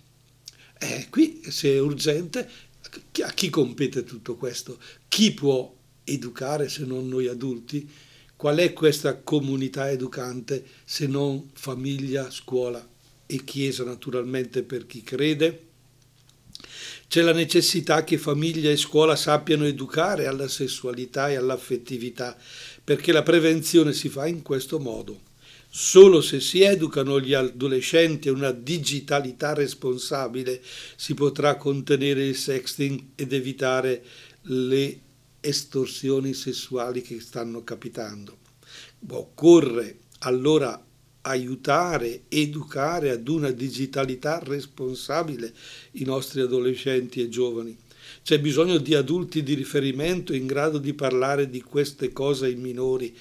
Eh, 0.77 1.07
qui 1.09 1.40
se 1.49 1.73
è 1.73 1.81
urgente, 1.81 2.49
a 3.23 3.33
chi 3.33 3.49
compete 3.49 4.03
tutto 4.03 4.35
questo? 4.35 4.79
Chi 5.07 5.33
può 5.35 5.73
educare 6.03 6.69
se 6.69 6.85
non 6.85 7.07
noi 7.07 7.29
adulti? 7.29 7.88
Qual 8.35 8.57
è 8.57 8.73
questa 8.73 9.19
comunità 9.21 9.88
educante 9.88 10.64
se 10.85 11.07
non 11.07 11.49
famiglia, 11.53 12.29
scuola 12.31 12.90
e 13.27 13.45
chiesa 13.45 13.85
naturalmente 13.85 14.63
per 14.63 14.87
chi 14.87 15.03
crede? 15.03 15.67
C'è 17.07 17.23
la 17.23 17.33
necessità 17.33 18.03
che 18.03 18.19
famiglia 18.19 18.71
e 18.71 18.77
scuola 18.77 19.15
sappiano 19.15 19.65
educare 19.67 20.27
alla 20.27 20.49
sessualità 20.49 21.29
e 21.29 21.37
all'affettività, 21.37 22.37
perché 22.83 23.13
la 23.13 23.23
prevenzione 23.23 23.93
si 23.93 24.09
fa 24.09 24.27
in 24.27 24.43
questo 24.43 24.79
modo. 24.79 25.21
Solo 25.69 26.21
se 26.21 26.41
si 26.41 26.63
educano 26.63 27.21
gli 27.21 27.35
adolescenti 27.35 28.29
a 28.29 28.33
una 28.33 28.53
digitalità 28.53 29.55
responsabile 29.55 30.63
si 30.95 31.15
potrà 31.15 31.57
contenere 31.57 32.25
il 32.27 32.37
sexting 32.37 33.07
ed 33.17 33.33
evitare 33.33 34.05
le 34.43 35.01
estorsioni 35.41 36.33
sessuali 36.33 37.03
che 37.03 37.21
stanno 37.21 37.65
capitando. 37.65 38.39
Occorre 39.09 39.99
allora 40.21 40.81
aiutare, 41.27 42.23
educare 42.29 43.11
ad 43.11 43.29
una 43.29 43.51
digitalità 43.51 44.41
responsabile 44.43 45.53
i 45.93 46.05
nostri 46.05 46.41
adolescenti 46.41 47.21
e 47.21 47.29
giovani. 47.29 47.77
C'è 48.23 48.39
bisogno 48.39 48.79
di 48.79 48.95
adulti 48.95 49.43
di 49.43 49.55
riferimento 49.55 50.35
in 50.35 50.47
grado 50.47 50.79
di 50.79 50.95
parlare 50.95 51.49
di 51.49 51.63
queste 51.63 52.13
cose 52.13 52.47
ai 52.47 52.57
minori 52.57 53.15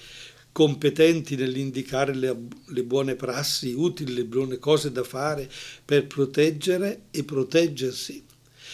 competenti 0.52 1.36
nell'indicare 1.36 2.14
le, 2.14 2.38
le, 2.68 2.84
buone 2.84 3.16
prassi 3.16 3.74
utili, 3.74 4.14
le 4.14 4.26
buone 4.26 4.60
cose 4.60 4.92
da 4.92 5.04
fare 5.04 5.50
per 5.84 6.06
proteggere 6.06 7.06
e 7.12 7.24
proteggersi. 7.24 8.24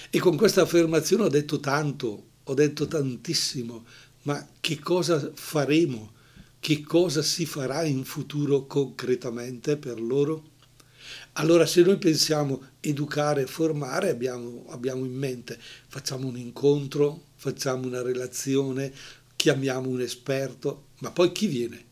E 0.10 0.20
con 0.20 0.36
questa 0.36 0.64
affermazione 0.64 1.24
ho 1.24 1.30
detto 1.30 1.60
tanto, 1.60 2.24
ho 2.44 2.54
detto 2.54 2.86
tantissimo, 2.86 3.86
ma 4.24 4.46
che 4.60 4.80
cosa 4.80 5.32
faremo? 5.34 6.18
Che 6.60 6.82
cosa 6.82 7.22
si 7.22 7.46
farà 7.46 7.84
in 7.84 8.04
futuro 8.04 8.66
concretamente 8.66 9.78
per 9.78 10.00
loro? 10.00 10.58
Allora 11.34 11.66
se 11.66 11.82
noi 11.82 11.98
pensiamo 11.98 12.62
educare, 12.82 13.48
formare, 13.48 14.10
abbiamo, 14.10 14.66
abbiamo 14.68 15.06
in 15.06 15.14
mente, 15.14 15.58
facciamo 15.88 16.28
un 16.28 16.38
incontro, 16.38 17.28
facciamo 17.36 17.88
una 17.88 18.02
relazione, 18.02 18.94
chiamiamo 19.36 19.88
un 19.88 20.02
esperto, 20.02 20.88
ma 21.00 21.12
poi 21.12 21.32
chi 21.32 21.48
viene? 21.48 21.86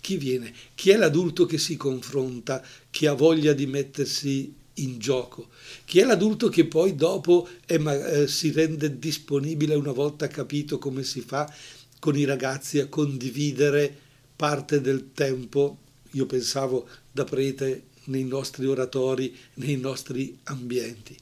Chi 0.00 0.16
viene? 0.16 0.52
Chi 0.74 0.90
è 0.90 0.96
l'adulto 0.96 1.44
che 1.44 1.58
si 1.58 1.76
confronta, 1.76 2.64
che 2.88 3.06
ha 3.06 3.12
voglia 3.12 3.52
di 3.52 3.66
mettersi 3.66 4.54
in 4.74 4.98
gioco? 4.98 5.48
Chi 5.84 5.98
è 5.98 6.04
l'adulto 6.04 6.48
che 6.48 6.64
poi 6.64 6.94
dopo 6.94 7.46
è, 7.66 7.74
eh, 7.76 8.26
si 8.28 8.50
rende 8.50 8.98
disponibile 8.98 9.74
una 9.74 9.92
volta 9.92 10.26
capito 10.26 10.78
come 10.78 11.02
si 11.02 11.20
fa 11.20 11.52
con 12.00 12.16
i 12.16 12.24
ragazzi 12.24 12.78
a 12.78 12.88
condividere 12.88 13.94
parte 14.34 14.80
del 14.80 15.12
tempo? 15.12 15.78
Io 16.12 16.26
pensavo 16.26 16.88
da 17.10 17.24
prete 17.24 17.84
nei 18.04 18.24
nostri 18.24 18.66
oratori, 18.66 19.36
nei 19.54 19.76
nostri 19.76 20.38
ambienti. 20.44 21.16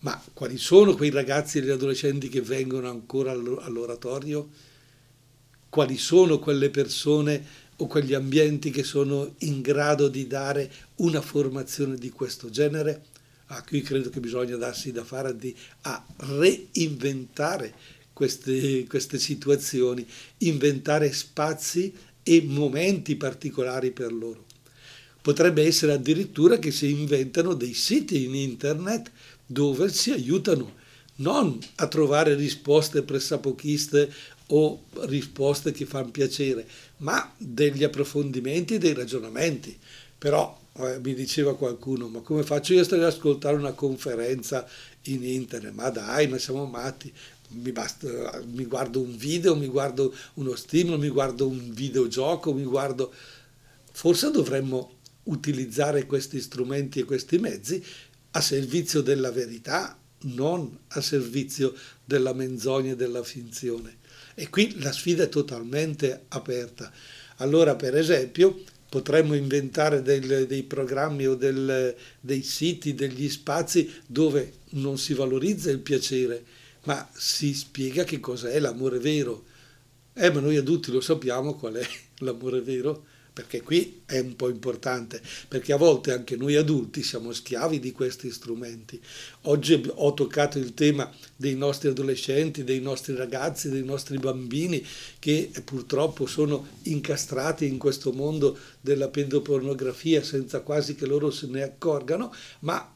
Ma 0.00 0.22
quali 0.32 0.58
sono 0.58 0.94
quei 0.94 1.10
ragazzi 1.10 1.58
e 1.58 1.62
gli 1.62 1.70
adolescenti 1.70 2.28
che 2.28 2.42
vengono 2.42 2.88
ancora 2.88 3.32
all'oratorio? 3.32 4.48
Quali 5.68 5.96
sono 5.96 6.38
quelle 6.38 6.70
persone 6.70 7.62
o 7.76 7.86
quegli 7.86 8.14
ambienti 8.14 8.70
che 8.70 8.84
sono 8.84 9.34
in 9.38 9.60
grado 9.62 10.08
di 10.08 10.26
dare 10.26 10.70
una 10.96 11.20
formazione 11.20 11.96
di 11.96 12.10
questo 12.10 12.50
genere? 12.50 13.06
Ah, 13.46 13.62
qui 13.62 13.82
credo 13.82 14.10
che 14.10 14.20
bisogna 14.20 14.56
darsi 14.56 14.92
da 14.92 15.04
fare 15.04 15.36
a 15.82 16.06
reinventare 16.16 17.74
queste, 18.14 18.86
queste 18.86 19.18
situazioni, 19.18 20.06
inventare 20.38 21.12
spazi 21.12 21.92
e 22.22 22.42
momenti 22.46 23.16
particolari 23.16 23.90
per 23.90 24.12
loro. 24.12 24.46
Potrebbe 25.20 25.64
essere 25.66 25.92
addirittura 25.92 26.58
che 26.58 26.70
si 26.70 26.90
inventano 26.90 27.52
dei 27.52 27.74
siti 27.74 28.24
in 28.24 28.34
internet 28.34 29.10
dove 29.44 29.90
si 29.90 30.10
aiutano 30.10 30.82
non 31.16 31.58
a 31.76 31.86
trovare 31.86 32.34
risposte 32.34 33.02
pressapochiste 33.02 34.12
o 34.48 34.84
risposte 35.02 35.72
che 35.72 35.86
fanno 35.86 36.10
piacere, 36.10 36.66
ma 36.98 37.32
degli 37.36 37.84
approfondimenti, 37.84 38.78
dei 38.78 38.94
ragionamenti. 38.94 39.76
Però 40.18 40.58
eh, 40.78 40.98
mi 41.02 41.14
diceva 41.14 41.56
qualcuno, 41.56 42.08
ma 42.08 42.20
come 42.20 42.42
faccio 42.42 42.72
io 42.72 42.80
a 42.80 42.84
stare 42.84 43.02
ad 43.02 43.08
ascoltare 43.08 43.56
una 43.56 43.72
conferenza 43.72 44.66
in 45.04 45.24
internet? 45.24 45.72
Ma 45.72 45.88
dai, 45.90 46.28
ma 46.28 46.38
siamo 46.38 46.66
matti. 46.66 47.12
Mi, 47.50 47.72
basta, 47.72 48.42
mi 48.52 48.64
guardo 48.64 49.00
un 49.00 49.16
video, 49.16 49.54
mi 49.54 49.66
guardo 49.66 50.14
uno 50.34 50.54
stimolo, 50.54 50.98
mi 50.98 51.08
guardo 51.08 51.46
un 51.46 51.72
videogioco, 51.72 52.52
mi 52.52 52.64
guardo... 52.64 53.12
Forse 53.92 54.30
dovremmo 54.30 54.98
utilizzare 55.24 56.06
questi 56.06 56.40
strumenti 56.40 56.98
e 56.98 57.04
questi 57.04 57.38
mezzi 57.38 57.82
a 58.32 58.40
servizio 58.40 59.00
della 59.00 59.30
verità, 59.30 59.96
non 60.22 60.78
a 60.88 61.00
servizio 61.00 61.74
della 62.04 62.32
menzogna 62.32 62.92
e 62.92 62.96
della 62.96 63.22
finzione. 63.22 63.98
E 64.34 64.50
qui 64.50 64.80
la 64.80 64.90
sfida 64.90 65.24
è 65.24 65.28
totalmente 65.28 66.24
aperta. 66.28 66.92
Allora, 67.36 67.76
per 67.76 67.96
esempio, 67.96 68.62
potremmo 68.88 69.34
inventare 69.34 70.02
del, 70.02 70.46
dei 70.46 70.62
programmi 70.62 71.26
o 71.26 71.34
del, 71.34 71.94
dei 72.20 72.42
siti, 72.42 72.94
degli 72.94 73.28
spazi 73.28 73.90
dove 74.06 74.52
non 74.70 74.98
si 74.98 75.14
valorizza 75.14 75.70
il 75.70 75.80
piacere, 75.80 76.44
ma 76.84 77.08
si 77.12 77.54
spiega 77.54 78.04
che 78.04 78.20
cos'è 78.20 78.58
l'amore 78.58 78.98
vero. 78.98 79.44
Eh, 80.14 80.30
ma 80.30 80.40
noi 80.40 80.56
adulti 80.56 80.92
lo 80.92 81.00
sappiamo 81.00 81.54
qual 81.54 81.74
è 81.74 81.86
l'amore 82.18 82.60
vero, 82.60 83.04
perché 83.34 83.62
qui 83.62 84.02
è 84.06 84.20
un 84.20 84.36
po' 84.36 84.48
importante, 84.48 85.20
perché 85.48 85.72
a 85.72 85.76
volte 85.76 86.12
anche 86.12 86.36
noi 86.36 86.54
adulti 86.54 87.02
siamo 87.02 87.32
schiavi 87.32 87.80
di 87.80 87.90
questi 87.90 88.30
strumenti. 88.30 89.00
Oggi 89.42 89.90
ho 89.92 90.14
toccato 90.14 90.58
il 90.60 90.72
tema 90.72 91.10
dei 91.34 91.56
nostri 91.56 91.88
adolescenti, 91.88 92.62
dei 92.62 92.80
nostri 92.80 93.16
ragazzi, 93.16 93.70
dei 93.70 93.82
nostri 93.82 94.18
bambini 94.18 94.86
che 95.18 95.50
purtroppo 95.64 96.26
sono 96.26 96.64
incastrati 96.82 97.66
in 97.66 97.76
questo 97.76 98.12
mondo 98.12 98.56
della 98.80 99.08
pedopornografia 99.08 100.22
senza 100.22 100.60
quasi 100.60 100.94
che 100.94 101.06
loro 101.06 101.32
se 101.32 101.48
ne 101.48 101.62
accorgano, 101.62 102.32
ma 102.60 102.88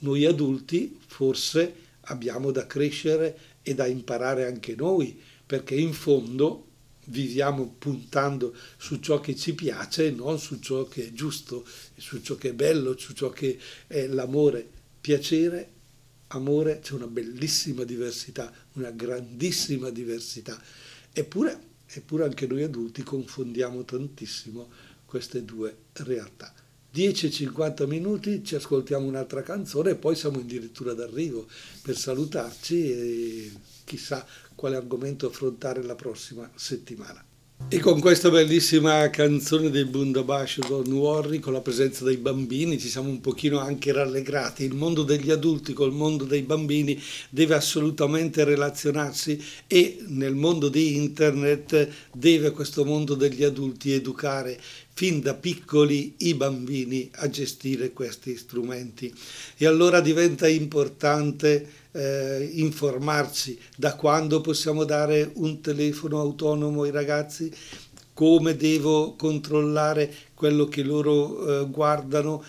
noi 0.00 0.24
adulti 0.24 0.98
forse 1.06 1.86
abbiamo 2.08 2.50
da 2.50 2.66
crescere 2.66 3.38
e 3.62 3.74
da 3.74 3.86
imparare 3.86 4.46
anche 4.46 4.74
noi, 4.74 5.18
perché 5.46 5.74
in 5.74 5.92
fondo 5.92 6.66
viviamo 7.06 7.74
puntando 7.78 8.54
su 8.76 8.98
ciò 8.98 9.20
che 9.20 9.34
ci 9.34 9.54
piace 9.54 10.06
e 10.06 10.10
non 10.10 10.38
su 10.38 10.58
ciò 10.58 10.86
che 10.86 11.06
è 11.06 11.12
giusto, 11.12 11.66
su 11.96 12.20
ciò 12.20 12.34
che 12.34 12.50
è 12.50 12.54
bello, 12.54 12.98
su 12.98 13.12
ciò 13.12 13.30
che 13.30 13.58
è 13.86 14.06
l'amore. 14.06 14.76
Piacere, 15.00 15.70
amore, 16.28 16.80
c'è 16.80 16.94
una 16.94 17.06
bellissima 17.06 17.84
diversità, 17.84 18.52
una 18.74 18.90
grandissima 18.90 19.90
diversità. 19.90 20.60
Eppure, 21.12 21.60
eppure 21.86 22.24
anche 22.24 22.46
noi 22.46 22.62
adulti 22.62 23.02
confondiamo 23.02 23.84
tantissimo 23.84 24.68
queste 25.06 25.44
due 25.44 25.74
realtà. 25.92 26.52
10-50 26.94 27.86
minuti 27.86 28.42
ci 28.42 28.54
ascoltiamo 28.54 29.06
un'altra 29.06 29.42
canzone 29.42 29.90
e 29.90 29.96
poi 29.96 30.16
siamo 30.16 30.38
addirittura 30.38 30.94
d'arrivo 30.94 31.46
per 31.82 31.96
salutarci 31.96 32.90
e 32.90 33.52
chissà 33.84 34.26
quale 34.54 34.76
argomento 34.76 35.26
affrontare 35.26 35.82
la 35.82 35.94
prossima 35.94 36.50
settimana. 36.54 37.27
E 37.66 37.80
con 37.80 38.00
questa 38.00 38.30
bellissima 38.30 39.10
canzone 39.10 39.68
dei 39.68 39.84
Bundabash 39.84 40.60
Don 40.66 40.90
Worry, 40.90 41.38
con 41.38 41.52
la 41.52 41.60
presenza 41.60 42.02
dei 42.02 42.16
bambini, 42.16 42.78
ci 42.78 42.88
siamo 42.88 43.10
un 43.10 43.20
pochino 43.20 43.58
anche 43.58 43.92
rallegrati. 43.92 44.64
Il 44.64 44.74
mondo 44.74 45.02
degli 45.02 45.30
adulti 45.30 45.74
col 45.74 45.92
mondo 45.92 46.24
dei 46.24 46.42
bambini 46.42 46.98
deve 47.28 47.54
assolutamente 47.54 48.44
relazionarsi 48.44 49.42
e 49.66 49.98
nel 50.06 50.34
mondo 50.34 50.70
di 50.70 50.96
internet 50.96 51.88
deve 52.14 52.52
questo 52.52 52.86
mondo 52.86 53.14
degli 53.14 53.44
adulti 53.44 53.92
educare 53.92 54.58
fin 54.94 55.20
da 55.20 55.34
piccoli 55.34 56.14
i 56.18 56.34
bambini 56.34 57.10
a 57.16 57.28
gestire 57.28 57.92
questi 57.92 58.36
strumenti. 58.36 59.12
E 59.58 59.66
allora 59.66 60.00
diventa 60.00 60.48
importante 60.48 61.86
eh, 61.98 62.50
informarci 62.54 63.58
da 63.76 63.94
quando 63.96 64.40
possiamo 64.40 64.84
dare 64.84 65.32
un 65.34 65.60
telefono 65.60 66.20
autonomo 66.20 66.82
ai 66.82 66.92
ragazzi, 66.92 67.52
come 68.14 68.56
devo 68.56 69.14
controllare 69.16 70.12
quello 70.34 70.66
che 70.66 70.82
loro 70.82 71.62
eh, 71.62 71.66
guardano, 71.66 72.42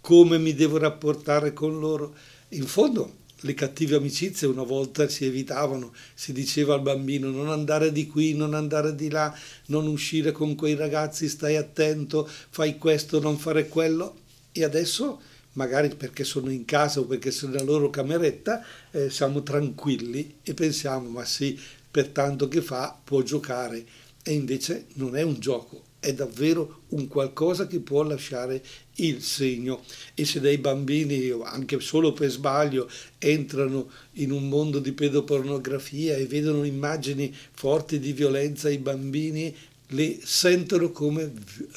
come 0.00 0.38
mi 0.38 0.54
devo 0.54 0.78
rapportare 0.78 1.52
con 1.52 1.78
loro. 1.78 2.14
In 2.50 2.66
fondo 2.66 3.20
le 3.42 3.54
cattive 3.54 3.96
amicizie 3.96 4.46
una 4.46 4.62
volta 4.62 5.08
si 5.08 5.24
evitavano, 5.24 5.92
si 6.14 6.32
diceva 6.32 6.74
al 6.74 6.82
bambino 6.82 7.30
non 7.30 7.50
andare 7.50 7.92
di 7.92 8.06
qui, 8.06 8.34
non 8.34 8.54
andare 8.54 8.94
di 8.94 9.10
là, 9.10 9.32
non 9.66 9.86
uscire 9.86 10.32
con 10.32 10.54
quei 10.54 10.74
ragazzi, 10.74 11.28
stai 11.28 11.56
attento, 11.56 12.28
fai 12.28 12.78
questo, 12.78 13.20
non 13.20 13.38
fare 13.38 13.68
quello 13.68 14.16
e 14.52 14.64
adesso 14.64 15.20
magari 15.52 15.94
perché 15.94 16.24
sono 16.24 16.50
in 16.50 16.64
casa 16.64 17.00
o 17.00 17.04
perché 17.04 17.30
sono 17.30 17.52
nella 17.52 17.64
loro 17.64 17.90
cameretta, 17.90 18.64
eh, 18.90 19.10
siamo 19.10 19.42
tranquilli 19.42 20.36
e 20.42 20.54
pensiamo 20.54 21.08
ma 21.08 21.24
sì, 21.24 21.58
per 21.90 22.08
tanto 22.08 22.48
che 22.48 22.62
fa 22.62 22.98
può 23.02 23.22
giocare. 23.22 23.84
E 24.24 24.32
invece 24.32 24.86
non 24.94 25.16
è 25.16 25.22
un 25.22 25.38
gioco, 25.40 25.82
è 25.98 26.14
davvero 26.14 26.82
un 26.90 27.08
qualcosa 27.08 27.66
che 27.66 27.80
può 27.80 28.02
lasciare 28.02 28.62
il 28.96 29.22
segno. 29.22 29.82
E 30.14 30.24
se 30.24 30.40
dei 30.40 30.58
bambini 30.58 31.30
anche 31.42 31.80
solo 31.80 32.12
per 32.12 32.30
sbaglio 32.30 32.88
entrano 33.18 33.90
in 34.12 34.30
un 34.30 34.48
mondo 34.48 34.78
di 34.78 34.92
pedopornografia 34.92 36.16
e 36.16 36.26
vedono 36.26 36.64
immagini 36.64 37.34
forti 37.52 37.98
di 37.98 38.12
violenza 38.12 38.70
i 38.70 38.78
bambini 38.78 39.54
le 39.88 40.18
sentono 40.22 40.90
come 40.90 41.32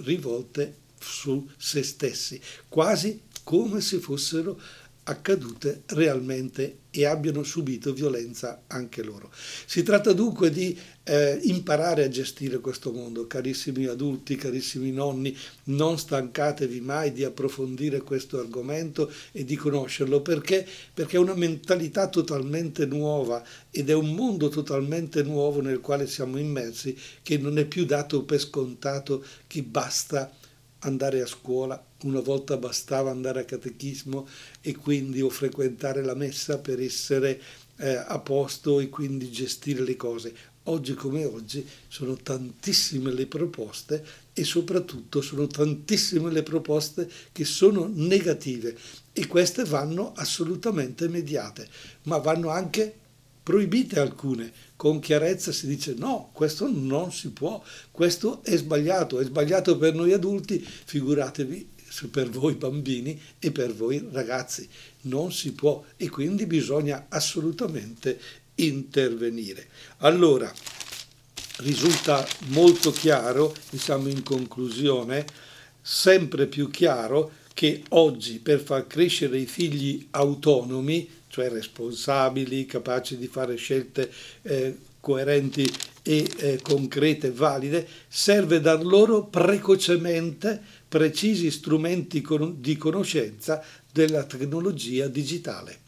rivolte 0.06 0.84
su 1.00 1.48
se 1.58 1.84
stessi 1.84 2.40
quasi 2.68 3.20
come 3.46 3.80
se 3.80 4.00
fossero 4.00 4.60
accadute 5.08 5.84
realmente 5.88 6.80
e 6.90 7.06
abbiano 7.06 7.44
subito 7.44 7.94
violenza 7.94 8.64
anche 8.68 9.04
loro. 9.04 9.30
Si 9.66 9.84
tratta 9.84 10.14
dunque 10.14 10.50
di 10.50 10.76
eh, 11.04 11.40
imparare 11.44 12.06
a 12.06 12.10
gestire 12.10 12.60
questo 12.60 12.92
mondo, 12.92 13.28
carissimi 13.28 13.86
adulti, 13.86 14.36
carissimi 14.36 14.92
nonni, 14.92 15.38
non 15.66 16.00
stancatevi 16.00 16.82
mai 16.82 17.12
di 17.12 17.24
approfondire 17.24 18.02
questo 18.02 18.40
argomento 18.40 19.12
e 19.32 19.44
di 19.44 19.56
conoscerlo. 19.56 20.22
Perché, 20.22 20.66
perché 20.92 21.18
è 21.18 21.20
una 21.20 21.36
mentalità 21.36 22.08
totalmente 22.08 22.88
nuova 22.88 23.44
ed 23.70 23.90
è 23.90 23.94
un 23.94 24.16
mondo 24.16 24.50
totalmente 24.50 25.22
nuovo 25.22 25.62
nel 25.62 25.82
quale 25.82 26.08
siamo 26.08 26.40
immersi 26.40 26.98
che 27.22 27.38
non 27.38 27.60
è 27.60 27.66
più 27.66 27.86
dato 27.86 28.24
per 28.24 28.40
scontato 28.40 29.24
che 29.46 29.62
basta 29.62 30.32
andare 30.86 31.22
a 31.22 31.26
scuola, 31.26 31.84
una 32.04 32.22
volta 32.22 32.58
bastava 32.58 33.12
andare 33.12 33.42
a 33.42 33.46
catechismo 33.46 34.28
e 34.62 34.76
quindi 34.76 35.22
o 35.22 35.30
frequentare 35.30 36.04
la 36.04 36.16
messa 36.16 36.60
per 36.60 36.80
essere 36.80 37.42
eh, 37.78 37.96
a 37.96 38.20
posto 38.20 38.80
e 38.80 38.90
quindi 38.90 39.30
gestire 39.30 39.84
le 39.84 39.96
cose. 39.96 40.34
Oggi 40.68 40.96
come 40.96 41.26
oggi 41.26 41.68
sono 41.88 42.16
tantissime 42.16 43.12
le 43.12 43.28
proposte 43.28 44.04
e 44.34 44.44
soprattutto 44.44 45.22
sono 45.22 45.46
tantissime 45.46 46.32
le 46.32 46.42
proposte 46.42 47.08
che 47.32 47.46
sono 47.46 47.90
negative 47.94 48.76
e 49.14 49.28
queste 49.28 49.64
vanno 49.64 50.14
assolutamente 50.16 51.08
mediate, 51.08 51.68
ma 52.04 52.18
vanno 52.18 52.50
anche 52.50 52.94
proibite 53.44 54.00
alcune. 54.00 54.52
Con 54.76 55.00
chiarezza 55.00 55.52
si 55.52 55.68
dice 55.68 55.94
no, 55.98 56.30
questo 56.34 56.70
non 56.70 57.12
si 57.12 57.30
può, 57.30 57.64
questo 57.92 58.44
è 58.44 58.56
sbagliato, 58.58 59.20
è 59.20 59.24
sbagliato 59.24 59.78
per 59.78 59.94
noi 59.94 60.12
adulti, 60.12 60.60
figuratevi 60.60 61.74
per 62.12 62.30
voi 62.30 62.56
bambini 62.56 63.20
e 63.40 63.52
per 63.52 63.74
voi 63.74 64.06
ragazzi. 64.12 64.68
Non 65.02 65.32
si 65.32 65.54
può 65.54 65.84
e 65.96 66.10
quindi 66.10 66.46
bisogna 66.46 67.06
assolutamente 67.10 68.20
intervenire. 68.56 69.68
Allora, 69.98 70.52
risulta 71.58 72.28
molto 72.48 72.92
chiaro, 72.92 73.56
diciamo 73.70 74.10
in 74.10 74.24
conclusione, 74.24 75.26
sempre 75.82 76.48
più 76.48 76.70
chiaro 76.70 77.32
che 77.54 77.84
oggi 77.90 78.40
per 78.40 78.60
far 78.60 78.86
crescere 78.88 79.38
i 79.38 79.46
figli 79.46 80.08
autonomi 80.12 81.10
cioè 81.36 81.50
responsabili, 81.50 82.66
capaci 82.66 83.18
di 83.18 83.28
fare 83.28 83.58
scelte 83.58 84.10
eh, 84.44 84.78
coerenti 85.02 85.70
e 86.02 86.32
eh, 86.38 86.60
concrete, 86.62 87.30
valide, 87.30 87.86
serve 88.08 88.62
dar 88.62 88.82
loro 88.82 89.26
precocemente 89.26 90.62
precisi 90.88 91.52
strumenti 91.52 92.22
con- 92.22 92.62
di 92.62 92.78
conoscenza 92.78 93.62
della 93.92 94.24
tecnologia 94.24 95.10
digitale. 95.10 95.80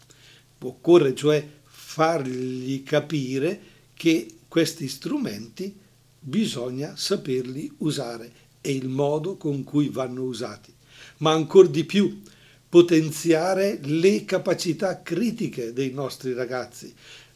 Occorre 0.60 1.16
cioè 1.16 1.48
fargli 1.64 2.84
capire 2.84 3.58
che 3.94 4.28
questi 4.50 4.90
strumenti 4.90 5.74
bisogna 6.20 6.98
saperli 6.98 7.72
usare 7.78 8.32
e 8.60 8.74
il 8.74 8.90
modo 8.90 9.38
con 9.38 9.64
cui 9.64 9.88
vanno 9.88 10.24
usati. 10.24 10.74
Ma 11.20 11.32
ancora 11.32 11.70
di 11.70 11.86
più, 11.86 12.22
potenziare 12.70 13.80
le 13.84 14.26
capacità 14.26 15.02
critiche 15.02 15.74
dei 15.74 15.92
nostri 15.92 16.34
ragazzi, 16.34 16.94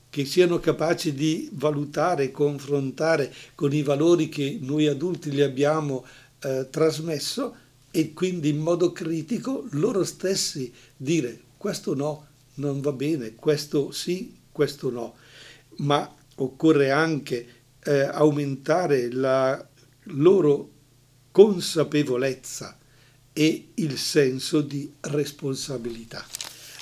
che 0.10 0.26
siano 0.26 0.60
capaci 0.60 1.14
di 1.14 1.50
valutare 1.54 2.32
confrontare 2.32 3.34
con 3.56 3.74
i 3.74 3.82
valori 3.82 4.28
che 4.28 4.60
noi 4.62 4.88
adulti 4.88 5.32
gli 5.32 5.42
abbiamo 5.42 6.06
eh, 6.42 6.68
trasmesso 6.70 7.56
e 7.92 8.14
quindi 8.14 8.50
in 8.50 8.60
modo 8.60 8.92
critico 8.92 9.68
loro 9.72 10.04
stessi 10.04 10.72
dire 10.98 11.40
questo 11.56 11.94
no, 11.96 12.28
non 12.56 12.82
va 12.82 12.92
bene, 12.92 13.36
questo 13.36 13.92
sì, 13.92 14.36
questo 14.52 14.90
no. 14.90 15.16
Ma 15.78 16.14
occorre 16.36 16.92
anche 16.92 17.48
eh, 17.84 18.02
aumentare 18.02 19.12
la 19.12 19.66
loro 20.06 20.70
consapevolezza 21.32 22.78
e 23.34 23.70
il 23.76 23.98
senso 23.98 24.62
di 24.62 24.92
responsabilità. 25.02 26.26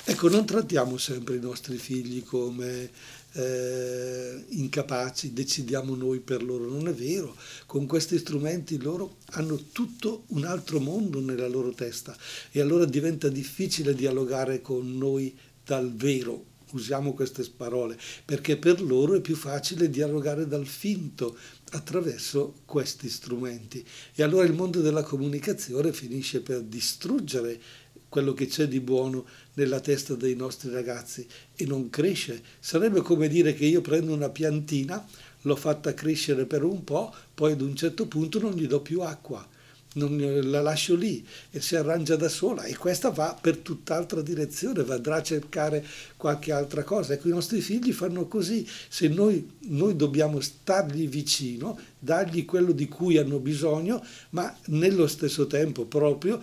Ecco, 0.04 0.28
non 0.28 0.44
trattiamo 0.44 0.96
sempre 0.96 1.36
i 1.36 1.40
nostri 1.40 1.76
figli 1.76 2.24
come 2.24 2.90
eh, 3.32 4.44
incapaci, 4.48 5.32
decidiamo 5.32 5.94
noi 5.94 6.20
per 6.20 6.42
loro, 6.42 6.68
non 6.68 6.88
è 6.88 6.94
vero, 6.94 7.36
con 7.66 7.86
questi 7.86 8.18
strumenti 8.18 8.80
loro 8.80 9.18
hanno 9.32 9.56
tutto 9.70 10.24
un 10.28 10.44
altro 10.44 10.80
mondo 10.80 11.20
nella 11.20 11.46
loro 11.46 11.72
testa 11.72 12.16
e 12.50 12.60
allora 12.60 12.84
diventa 12.86 13.28
difficile 13.28 13.94
dialogare 13.94 14.60
con 14.60 14.96
noi 14.96 15.36
dal 15.64 15.94
vero 15.94 16.49
usiamo 16.72 17.12
queste 17.12 17.44
parole, 17.56 17.98
perché 18.24 18.56
per 18.56 18.80
loro 18.82 19.14
è 19.14 19.20
più 19.20 19.36
facile 19.36 19.90
dialogare 19.90 20.46
dal 20.46 20.66
finto 20.66 21.36
attraverso 21.70 22.54
questi 22.64 23.08
strumenti. 23.08 23.84
E 24.14 24.22
allora 24.22 24.44
il 24.44 24.52
mondo 24.52 24.80
della 24.80 25.02
comunicazione 25.02 25.92
finisce 25.92 26.40
per 26.40 26.62
distruggere 26.62 27.60
quello 28.08 28.34
che 28.34 28.46
c'è 28.46 28.66
di 28.66 28.80
buono 28.80 29.24
nella 29.54 29.80
testa 29.80 30.14
dei 30.14 30.34
nostri 30.34 30.70
ragazzi 30.70 31.26
e 31.54 31.64
non 31.64 31.90
cresce. 31.90 32.42
Sarebbe 32.58 33.00
come 33.02 33.28
dire 33.28 33.54
che 33.54 33.66
io 33.66 33.80
prendo 33.80 34.12
una 34.12 34.30
piantina, 34.30 35.06
l'ho 35.42 35.56
fatta 35.56 35.94
crescere 35.94 36.44
per 36.44 36.64
un 36.64 36.82
po', 36.84 37.14
poi 37.32 37.52
ad 37.52 37.60
un 37.60 37.76
certo 37.76 38.06
punto 38.06 38.40
non 38.40 38.52
gli 38.54 38.66
do 38.66 38.80
più 38.80 39.00
acqua 39.00 39.48
non 39.94 40.40
la 40.44 40.60
lascio 40.60 40.94
lì 40.94 41.26
e 41.50 41.60
si 41.60 41.74
arrangia 41.74 42.14
da 42.14 42.28
sola 42.28 42.64
e 42.64 42.76
questa 42.76 43.10
va 43.10 43.36
per 43.40 43.56
tutt'altra 43.56 44.22
direzione, 44.22 44.84
andrà 44.88 45.16
a 45.16 45.22
cercare 45.22 45.84
qualche 46.16 46.52
altra 46.52 46.84
cosa. 46.84 47.14
Ecco, 47.14 47.28
i 47.28 47.32
nostri 47.32 47.60
figli 47.60 47.92
fanno 47.92 48.26
così, 48.26 48.66
se 48.88 49.08
noi, 49.08 49.50
noi 49.68 49.96
dobbiamo 49.96 50.40
stargli 50.40 51.08
vicino, 51.08 51.78
dargli 51.98 52.44
quello 52.44 52.72
di 52.72 52.88
cui 52.88 53.18
hanno 53.18 53.38
bisogno, 53.38 54.04
ma 54.30 54.54
nello 54.66 55.06
stesso 55.08 55.46
tempo 55.46 55.84
proprio 55.84 56.40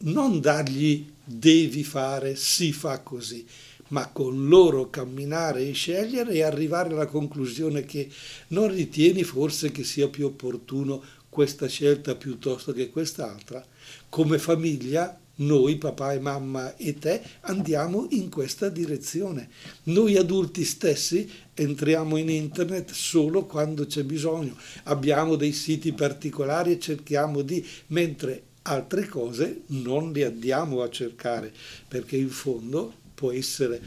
non 0.00 0.40
dargli 0.40 1.04
devi 1.24 1.82
fare, 1.82 2.36
si 2.36 2.72
fa 2.72 3.00
così, 3.00 3.44
ma 3.88 4.06
con 4.08 4.48
loro 4.48 4.90
camminare 4.90 5.66
e 5.66 5.72
scegliere 5.72 6.32
e 6.32 6.42
arrivare 6.42 6.90
alla 6.90 7.06
conclusione 7.06 7.84
che 7.84 8.08
non 8.48 8.72
ritieni 8.72 9.24
forse 9.24 9.72
che 9.72 9.82
sia 9.82 10.08
più 10.08 10.26
opportuno 10.26 11.02
questa 11.38 11.68
scelta 11.68 12.16
piuttosto 12.16 12.72
che 12.72 12.90
quest'altra, 12.90 13.64
come 14.08 14.40
famiglia 14.40 15.16
noi, 15.36 15.76
papà 15.76 16.14
e 16.14 16.18
mamma 16.18 16.76
e 16.76 16.98
te, 16.98 17.22
andiamo 17.42 18.08
in 18.10 18.28
questa 18.28 18.68
direzione. 18.68 19.48
Noi 19.84 20.16
adulti 20.16 20.64
stessi 20.64 21.30
entriamo 21.54 22.16
in 22.16 22.28
internet 22.28 22.90
solo 22.90 23.46
quando 23.46 23.86
c'è 23.86 24.02
bisogno, 24.02 24.56
abbiamo 24.86 25.36
dei 25.36 25.52
siti 25.52 25.92
particolari 25.92 26.72
e 26.72 26.80
cerchiamo 26.80 27.42
di, 27.42 27.64
mentre 27.88 28.42
altre 28.62 29.06
cose 29.06 29.60
non 29.66 30.10
le 30.10 30.24
andiamo 30.24 30.82
a 30.82 30.90
cercare, 30.90 31.52
perché 31.86 32.16
in 32.16 32.30
fondo 32.30 32.92
può 33.14 33.30
essere, 33.30 33.80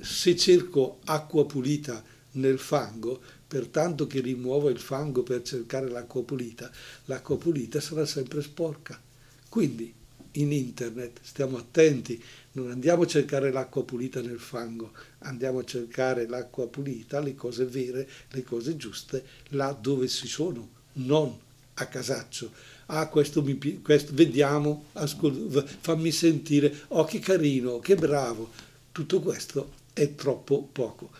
se 0.00 0.34
cerco 0.34 0.98
acqua 1.04 1.46
pulita 1.46 2.02
nel 2.32 2.58
fango, 2.58 3.20
pertanto 3.46 4.06
che 4.06 4.20
rimuovo 4.20 4.68
il 4.68 4.78
fango 4.78 5.22
per 5.22 5.42
cercare 5.42 5.88
l'acqua 5.88 6.22
pulita, 6.22 6.70
l'acqua 7.04 7.36
pulita 7.36 7.80
sarà 7.80 8.04
sempre 8.04 8.42
sporca. 8.42 9.00
Quindi 9.48 9.94
in 10.32 10.52
internet 10.52 11.20
stiamo 11.22 11.56
attenti, 11.56 12.22
non 12.52 12.70
andiamo 12.70 13.02
a 13.02 13.06
cercare 13.06 13.50
l'acqua 13.50 13.84
pulita 13.84 14.20
nel 14.20 14.38
fango, 14.38 14.92
andiamo 15.20 15.60
a 15.60 15.64
cercare 15.64 16.26
l'acqua 16.26 16.66
pulita, 16.66 17.20
le 17.20 17.34
cose 17.34 17.64
vere, 17.64 18.08
le 18.30 18.42
cose 18.42 18.76
giuste, 18.76 19.24
là 19.50 19.76
dove 19.78 20.08
si 20.08 20.26
sono, 20.26 20.68
non 20.94 21.38
a 21.74 21.86
casaccio. 21.86 22.50
Ah, 22.86 23.08
questo 23.08 23.42
mi 23.42 23.80
questo, 23.82 24.12
vediamo, 24.14 24.86
ascol- 24.92 25.66
fammi 25.80 26.10
sentire, 26.10 26.74
oh 26.88 27.04
che 27.04 27.18
carino, 27.18 27.78
che 27.78 27.94
bravo. 27.94 28.50
Tutto 28.92 29.20
questo 29.20 29.72
è 29.92 30.14
troppo 30.14 30.68
poco. 30.70 31.10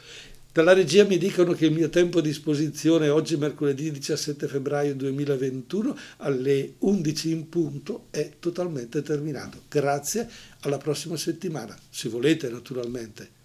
Dalla 0.57 0.72
regia 0.72 1.04
mi 1.04 1.18
dicono 1.18 1.52
che 1.52 1.66
il 1.66 1.72
mio 1.74 1.90
tempo 1.90 2.20
a 2.20 2.22
disposizione 2.22 3.11
oggi, 3.11 3.36
mercoledì 3.36 3.90
17 3.90 4.48
febbraio 4.48 4.94
2021, 4.94 5.94
alle 6.16 6.76
11 6.78 7.30
in 7.30 7.48
punto, 7.50 8.07
è 8.09 8.36
totalmente 8.40 9.02
terminato. 9.02 9.64
Grazie, 9.68 10.26
alla 10.61 10.78
prossima 10.78 11.18
settimana, 11.18 11.76
se 11.90 12.09
volete 12.09 12.48
naturalmente. 12.48 13.36